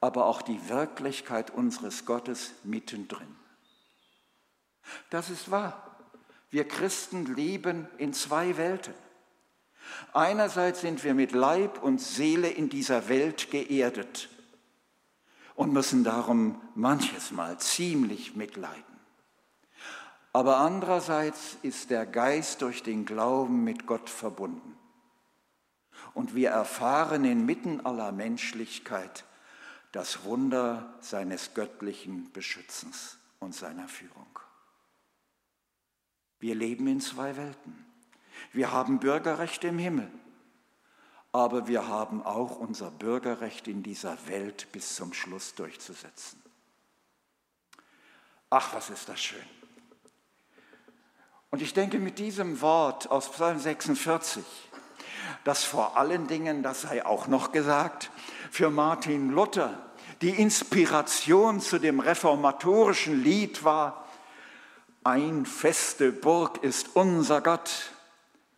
aber 0.00 0.26
auch 0.26 0.42
die 0.42 0.68
Wirklichkeit 0.68 1.50
unseres 1.50 2.06
Gottes 2.06 2.52
mittendrin. 2.64 3.36
Das 5.10 5.30
ist 5.30 5.50
wahr. 5.50 5.96
Wir 6.50 6.66
Christen 6.66 7.34
leben 7.34 7.88
in 7.98 8.12
zwei 8.12 8.56
Welten. 8.56 8.94
Einerseits 10.12 10.80
sind 10.80 11.04
wir 11.04 11.14
mit 11.14 11.32
Leib 11.32 11.82
und 11.82 12.00
Seele 12.00 12.48
in 12.48 12.68
dieser 12.68 13.08
Welt 13.08 13.50
geerdet 13.50 14.28
und 15.54 15.72
müssen 15.72 16.04
darum 16.04 16.60
manches 16.74 17.30
Mal 17.30 17.58
ziemlich 17.58 18.36
mitleiden. 18.36 18.82
Aber 20.32 20.58
andererseits 20.58 21.58
ist 21.62 21.90
der 21.90 22.06
Geist 22.06 22.62
durch 22.62 22.82
den 22.82 23.04
Glauben 23.04 23.62
mit 23.62 23.86
Gott 23.86 24.10
verbunden. 24.10 24.76
Und 26.12 26.34
wir 26.34 26.50
erfahren 26.50 27.24
inmitten 27.24 27.84
aller 27.86 28.10
Menschlichkeit 28.10 29.24
das 29.92 30.24
Wunder 30.24 30.92
seines 31.00 31.54
göttlichen 31.54 32.32
Beschützens 32.32 33.18
und 33.38 33.54
seiner 33.54 33.86
Führung. 33.86 34.26
Wir 36.40 36.56
leben 36.56 36.88
in 36.88 37.00
zwei 37.00 37.36
Welten. 37.36 37.86
Wir 38.52 38.72
haben 38.72 38.98
Bürgerrecht 38.98 39.64
im 39.64 39.78
Himmel, 39.78 40.10
aber 41.32 41.66
wir 41.66 41.88
haben 41.88 42.22
auch 42.22 42.56
unser 42.56 42.90
Bürgerrecht 42.90 43.66
in 43.68 43.82
dieser 43.82 44.16
Welt 44.26 44.68
bis 44.72 44.94
zum 44.94 45.12
Schluss 45.12 45.54
durchzusetzen. 45.54 46.40
Ach, 48.50 48.72
was 48.74 48.90
ist 48.90 49.08
das 49.08 49.20
schön. 49.20 49.42
Und 51.50 51.62
ich 51.62 51.72
denke 51.72 51.98
mit 51.98 52.18
diesem 52.18 52.60
Wort 52.60 53.10
aus 53.10 53.30
Psalm 53.30 53.58
46, 53.58 54.44
dass 55.44 55.64
vor 55.64 55.96
allen 55.96 56.26
Dingen, 56.26 56.62
das 56.62 56.82
sei 56.82 57.04
auch 57.04 57.26
noch 57.28 57.52
gesagt, 57.52 58.10
für 58.50 58.70
Martin 58.70 59.30
Luther 59.30 59.78
die 60.20 60.30
Inspiration 60.30 61.60
zu 61.60 61.78
dem 61.78 62.00
reformatorischen 62.00 63.22
Lied 63.22 63.64
war, 63.64 64.04
ein 65.02 65.44
feste 65.44 66.12
Burg 66.12 66.62
ist 66.62 66.96
unser 66.96 67.40
Gott, 67.40 67.90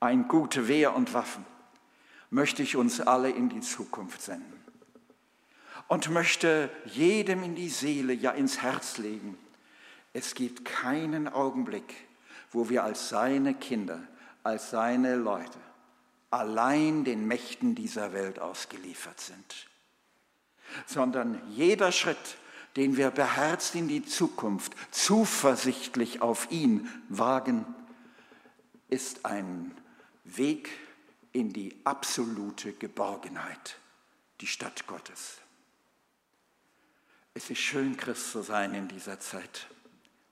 ein 0.00 0.28
gute 0.28 0.68
Wehr 0.68 0.94
und 0.94 1.14
Waffen, 1.14 1.44
möchte 2.30 2.62
ich 2.62 2.76
uns 2.76 3.00
alle 3.00 3.30
in 3.30 3.48
die 3.48 3.60
Zukunft 3.60 4.20
senden 4.20 4.56
und 5.88 6.10
möchte 6.10 6.70
jedem 6.86 7.42
in 7.42 7.54
die 7.54 7.68
Seele, 7.68 8.12
ja 8.12 8.32
ins 8.32 8.62
Herz 8.62 8.98
legen. 8.98 9.38
Es 10.12 10.34
gibt 10.34 10.64
keinen 10.64 11.28
Augenblick, 11.28 11.94
wo 12.50 12.68
wir 12.68 12.84
als 12.84 13.08
seine 13.08 13.54
Kinder, 13.54 14.00
als 14.42 14.70
seine 14.70 15.16
Leute 15.16 15.58
allein 16.30 17.04
den 17.04 17.26
Mächten 17.26 17.74
dieser 17.74 18.12
Welt 18.12 18.38
ausgeliefert 18.38 19.20
sind, 19.20 19.68
sondern 20.86 21.40
jeder 21.50 21.92
Schritt, 21.92 22.36
den 22.76 22.96
wir 22.96 23.10
beherzt 23.10 23.74
in 23.74 23.88
die 23.88 24.04
Zukunft, 24.04 24.72
zuversichtlich 24.90 26.20
auf 26.20 26.50
ihn 26.50 26.90
wagen, 27.08 27.64
ist 28.88 29.24
ein 29.24 29.74
Weg 30.26 30.70
in 31.32 31.52
die 31.52 31.76
absolute 31.84 32.72
Geborgenheit, 32.72 33.78
die 34.40 34.46
Stadt 34.46 34.86
Gottes. 34.86 35.38
Es 37.34 37.50
ist 37.50 37.58
schön, 37.58 37.96
Christ 37.96 38.32
zu 38.32 38.42
sein 38.42 38.74
in 38.74 38.88
dieser 38.88 39.20
Zeit. 39.20 39.66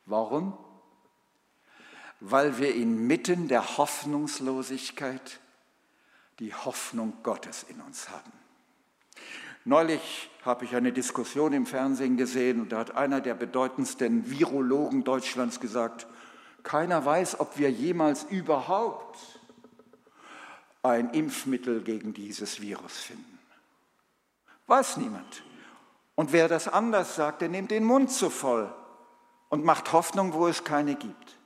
Warum? 0.07 0.57
weil 2.26 2.59
wir 2.59 2.74
inmitten 2.74 3.48
der 3.48 3.76
Hoffnungslosigkeit 3.76 5.40
die 6.38 6.54
Hoffnung 6.54 7.12
Gottes 7.22 7.64
in 7.68 7.83
uns 7.83 8.09
haben. 8.09 8.33
Neulich 9.66 10.30
habe 10.42 10.64
ich 10.64 10.74
eine 10.74 10.92
Diskussion 10.92 11.52
im 11.52 11.66
Fernsehen 11.66 12.16
gesehen 12.16 12.62
und 12.62 12.72
da 12.72 12.78
hat 12.78 12.96
einer 12.96 13.20
der 13.20 13.35
bedeutendsten 13.35 14.30
Virologen 14.30 15.04
Deutschlands 15.04 15.61
gesagt, 15.61 16.07
keiner 16.62 17.04
weiß, 17.04 17.40
ob 17.40 17.59
wir 17.59 17.70
jemals 17.70 18.24
überhaupt 18.24 19.18
ein 20.85 21.11
Impfmittel 21.11 21.83
gegen 21.83 22.14
dieses 22.14 22.61
Virus 22.61 22.99
finden. 22.99 23.38
Weiß 24.66 24.97
niemand. 24.99 25.42
Und 26.14 26.33
wer 26.33 26.47
das 26.47 26.68
anders 26.68 27.16
sagt, 27.16 27.42
der 27.42 27.49
nimmt 27.49 27.73
den 27.73 27.85
Mund 27.85 28.12
zu 28.12 28.31
voll 28.31 28.73
und 29.49 29.64
macht 29.64 29.92
Hoffnung, 29.92 30.33
wo 30.33 30.47
es 30.47 30.62
keine 30.62 30.94
gibt 30.94 31.37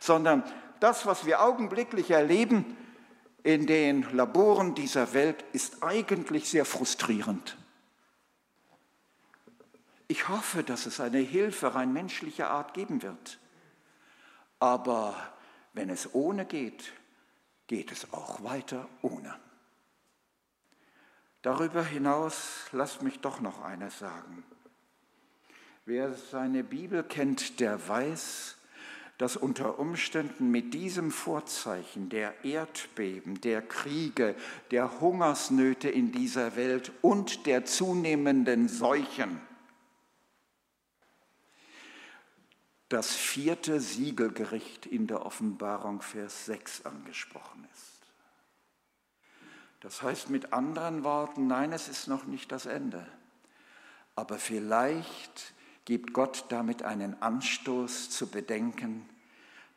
sondern 0.00 0.42
das, 0.80 1.06
was 1.06 1.26
wir 1.26 1.42
augenblicklich 1.42 2.10
erleben 2.10 2.76
in 3.42 3.66
den 3.66 4.02
Laboren 4.14 4.74
dieser 4.74 5.12
Welt, 5.12 5.44
ist 5.52 5.82
eigentlich 5.82 6.48
sehr 6.48 6.64
frustrierend. 6.64 7.56
Ich 10.06 10.28
hoffe, 10.28 10.62
dass 10.62 10.86
es 10.86 11.00
eine 11.00 11.18
Hilfe 11.18 11.74
rein 11.74 11.92
menschlicher 11.92 12.50
Art 12.50 12.74
geben 12.74 13.02
wird. 13.02 13.38
Aber 14.58 15.14
wenn 15.74 15.90
es 15.90 16.14
ohne 16.14 16.46
geht, 16.46 16.92
geht 17.68 17.92
es 17.92 18.12
auch 18.12 18.42
weiter 18.42 18.88
ohne. 19.02 19.34
Darüber 21.42 21.84
hinaus 21.84 22.66
lasst 22.72 23.02
mich 23.02 23.20
doch 23.20 23.40
noch 23.40 23.62
eines 23.62 24.00
sagen. 24.00 24.42
Wer 25.86 26.12
seine 26.12 26.64
Bibel 26.64 27.04
kennt, 27.04 27.60
der 27.60 27.88
weiß, 27.88 28.56
dass 29.18 29.36
unter 29.36 29.78
Umständen 29.78 30.50
mit 30.50 30.74
diesem 30.74 31.10
Vorzeichen 31.10 32.08
der 32.08 32.44
Erdbeben, 32.44 33.40
der 33.40 33.62
Kriege, 33.62 34.34
der 34.70 35.00
Hungersnöte 35.00 35.88
in 35.88 36.12
dieser 36.12 36.56
Welt 36.56 36.92
und 37.02 37.46
der 37.46 37.64
zunehmenden 37.64 38.68
Seuchen 38.68 39.40
das 42.88 43.14
vierte 43.14 43.80
Siegelgericht 43.80 44.86
in 44.86 45.06
der 45.06 45.26
Offenbarung 45.26 46.00
Vers 46.00 46.46
6 46.46 46.86
angesprochen 46.86 47.66
ist. 47.74 47.98
Das 49.80 50.02
heißt 50.02 50.30
mit 50.30 50.52
anderen 50.52 51.04
Worten, 51.04 51.46
nein, 51.46 51.72
es 51.72 51.88
ist 51.88 52.08
noch 52.08 52.24
nicht 52.24 52.50
das 52.50 52.66
Ende. 52.66 53.06
Aber 54.16 54.38
vielleicht 54.38 55.54
gibt 55.84 56.12
Gott 56.12 56.46
damit 56.48 56.82
einen 56.82 57.22
Anstoß 57.22 58.10
zu 58.10 58.28
bedenken, 58.28 59.08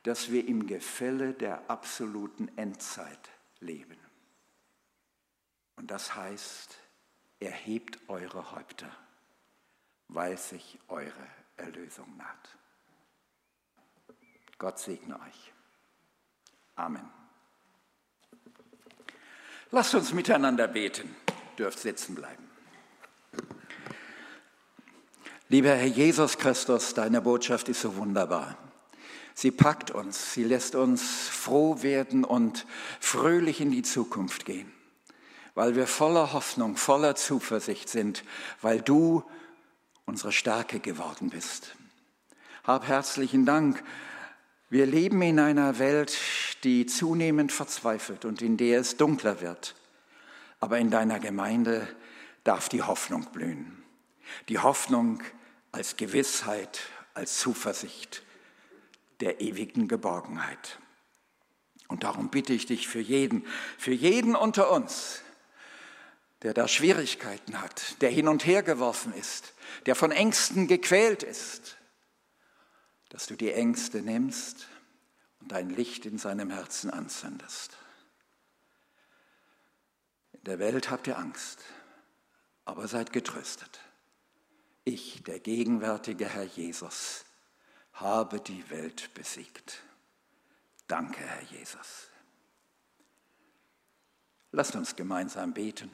dass 0.04 0.32
wir 0.32 0.47
im 0.47 0.65
Gefälle 0.65 1.34
der 1.34 1.69
absoluten 1.69 2.50
Endzeit 2.58 3.30
leben. 3.60 4.00
Und 5.76 5.91
das 5.91 6.15
heißt, 6.15 6.78
erhebt 7.39 8.00
eure 8.08 8.52
Häupter, 8.52 8.91
weil 10.08 10.38
sich 10.38 10.80
eure 10.88 11.28
Erlösung 11.58 12.17
naht. 12.17 12.58
Gott 14.62 14.78
segne 14.78 15.15
euch. 15.15 15.54
Amen. 16.76 17.10
Lasst 19.71 19.95
uns 19.95 20.13
miteinander 20.13 20.67
beten. 20.67 21.15
Dürft 21.58 21.80
sitzen 21.80 22.13
bleiben. 22.13 22.47
Lieber 25.50 25.69
Herr 25.69 25.88
Jesus 25.88 26.38
Christus, 26.38 26.93
deine 26.93 27.21
Botschaft 27.21 27.69
ist 27.69 27.82
so 27.82 27.95
wunderbar. 27.95 28.56
Sie 29.34 29.50
packt 29.50 29.89
uns, 29.89 30.34
sie 30.34 30.43
lässt 30.43 30.76
uns 30.76 31.02
froh 31.28 31.82
werden 31.82 32.24
und 32.24 32.67
fröhlich 33.00 33.62
in 33.62 33.71
die 33.71 33.82
Zukunft 33.82 34.45
gehen, 34.45 34.71
weil 35.56 35.76
wir 35.76 35.88
voller 35.88 36.34
Hoffnung, 36.34 36.78
voller 36.78 37.15
Zuversicht 37.15 37.89
sind, 37.89 38.24
weil 38.62 38.80
du 38.80 39.24
unsere 40.06 40.32
Stärke 40.32 40.80
geworden 40.80 41.32
bist. 41.32 41.76
Hab 42.63 42.88
herzlichen 42.88 43.47
Dank. 43.47 43.84
Wir 44.71 44.86
leben 44.86 45.21
in 45.21 45.38
einer 45.38 45.79
Welt, 45.79 46.17
die 46.63 46.86
zunehmend 46.86 47.51
verzweifelt 47.51 48.23
und 48.23 48.41
in 48.41 48.55
der 48.55 48.79
es 48.79 48.95
dunkler 48.95 49.41
wird. 49.41 49.75
Aber 50.62 50.77
in 50.77 50.89
deiner 50.89 51.19
Gemeinde 51.19 51.93
darf 52.45 52.69
die 52.69 52.81
Hoffnung 52.81 53.27
blühen. 53.34 53.84
Die 54.47 54.60
Hoffnung 54.60 55.21
als 55.73 55.97
Gewissheit, 55.97 56.79
als 57.13 57.38
Zuversicht 57.38 58.23
der 59.19 59.41
ewigen 59.41 59.89
Geborgenheit. 59.89 60.79
Und 61.89 62.05
darum 62.05 62.29
bitte 62.29 62.53
ich 62.53 62.65
dich 62.65 62.88
für 62.88 63.01
jeden, 63.01 63.45
für 63.77 63.91
jeden 63.91 64.38
unter 64.38 64.71
uns, 64.71 65.21
der 66.43 66.53
da 66.53 66.69
Schwierigkeiten 66.69 67.62
hat, 67.62 68.01
der 68.01 68.10
hin 68.10 68.29
und 68.29 68.45
her 68.45 68.63
geworfen 68.63 69.13
ist, 69.15 69.53
der 69.86 69.95
von 69.95 70.12
Ängsten 70.12 70.67
gequält 70.67 71.23
ist, 71.23 71.75
dass 73.12 73.28
du 73.28 73.36
die 73.36 73.52
Ängste 73.52 74.02
nimmst 74.02 74.67
und 75.41 75.52
dein 75.52 75.69
Licht 75.69 76.06
in 76.06 76.17
seinem 76.17 76.50
Herzen 76.50 76.89
anzündest. 76.89 77.78
In 80.32 80.45
der 80.45 80.60
Welt 80.60 80.89
habt 80.89 81.08
ihr 81.08 81.17
Angst, 81.17 81.60
aber 82.63 82.88
seid 82.88 83.12
getröstet. 83.12 83.82
Ich, 84.86 85.24
der 85.24 85.39
gegenwärtige 85.39 86.26
Herr 86.26 86.45
Jesus, 86.45 87.26
habe 87.93 88.39
die 88.39 88.69
Welt 88.69 89.13
besiegt. 89.13 89.84
Danke, 90.88 91.19
Herr 91.19 91.43
Jesus. 91.43 92.08
Lasst 94.54 94.76
uns 94.76 94.95
gemeinsam 94.95 95.54
beten. 95.54 95.91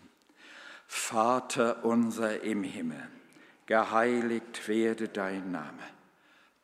Vater 0.85 1.83
unser 1.83 2.41
im 2.43 2.63
Himmel, 2.63 3.09
geheiligt 3.65 4.67
werde 4.67 5.09
dein 5.09 5.51
Name, 5.51 5.83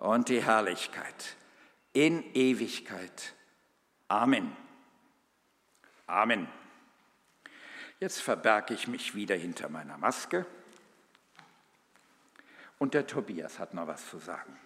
und 0.00 0.30
die 0.30 0.42
Herrlichkeit 0.42 1.36
in 1.92 2.24
Ewigkeit. 2.34 3.34
Amen. 4.08 4.56
Amen. 6.06 6.48
Jetzt 7.98 8.22
verberge 8.22 8.72
ich 8.72 8.88
mich 8.88 9.14
wieder 9.14 9.36
hinter 9.36 9.68
meiner 9.68 9.98
Maske. 9.98 10.46
Und 12.78 12.94
der 12.94 13.06
Tobias 13.06 13.58
hat 13.58 13.74
noch 13.74 13.86
was 13.86 14.08
zu 14.08 14.18
sagen. 14.18 14.58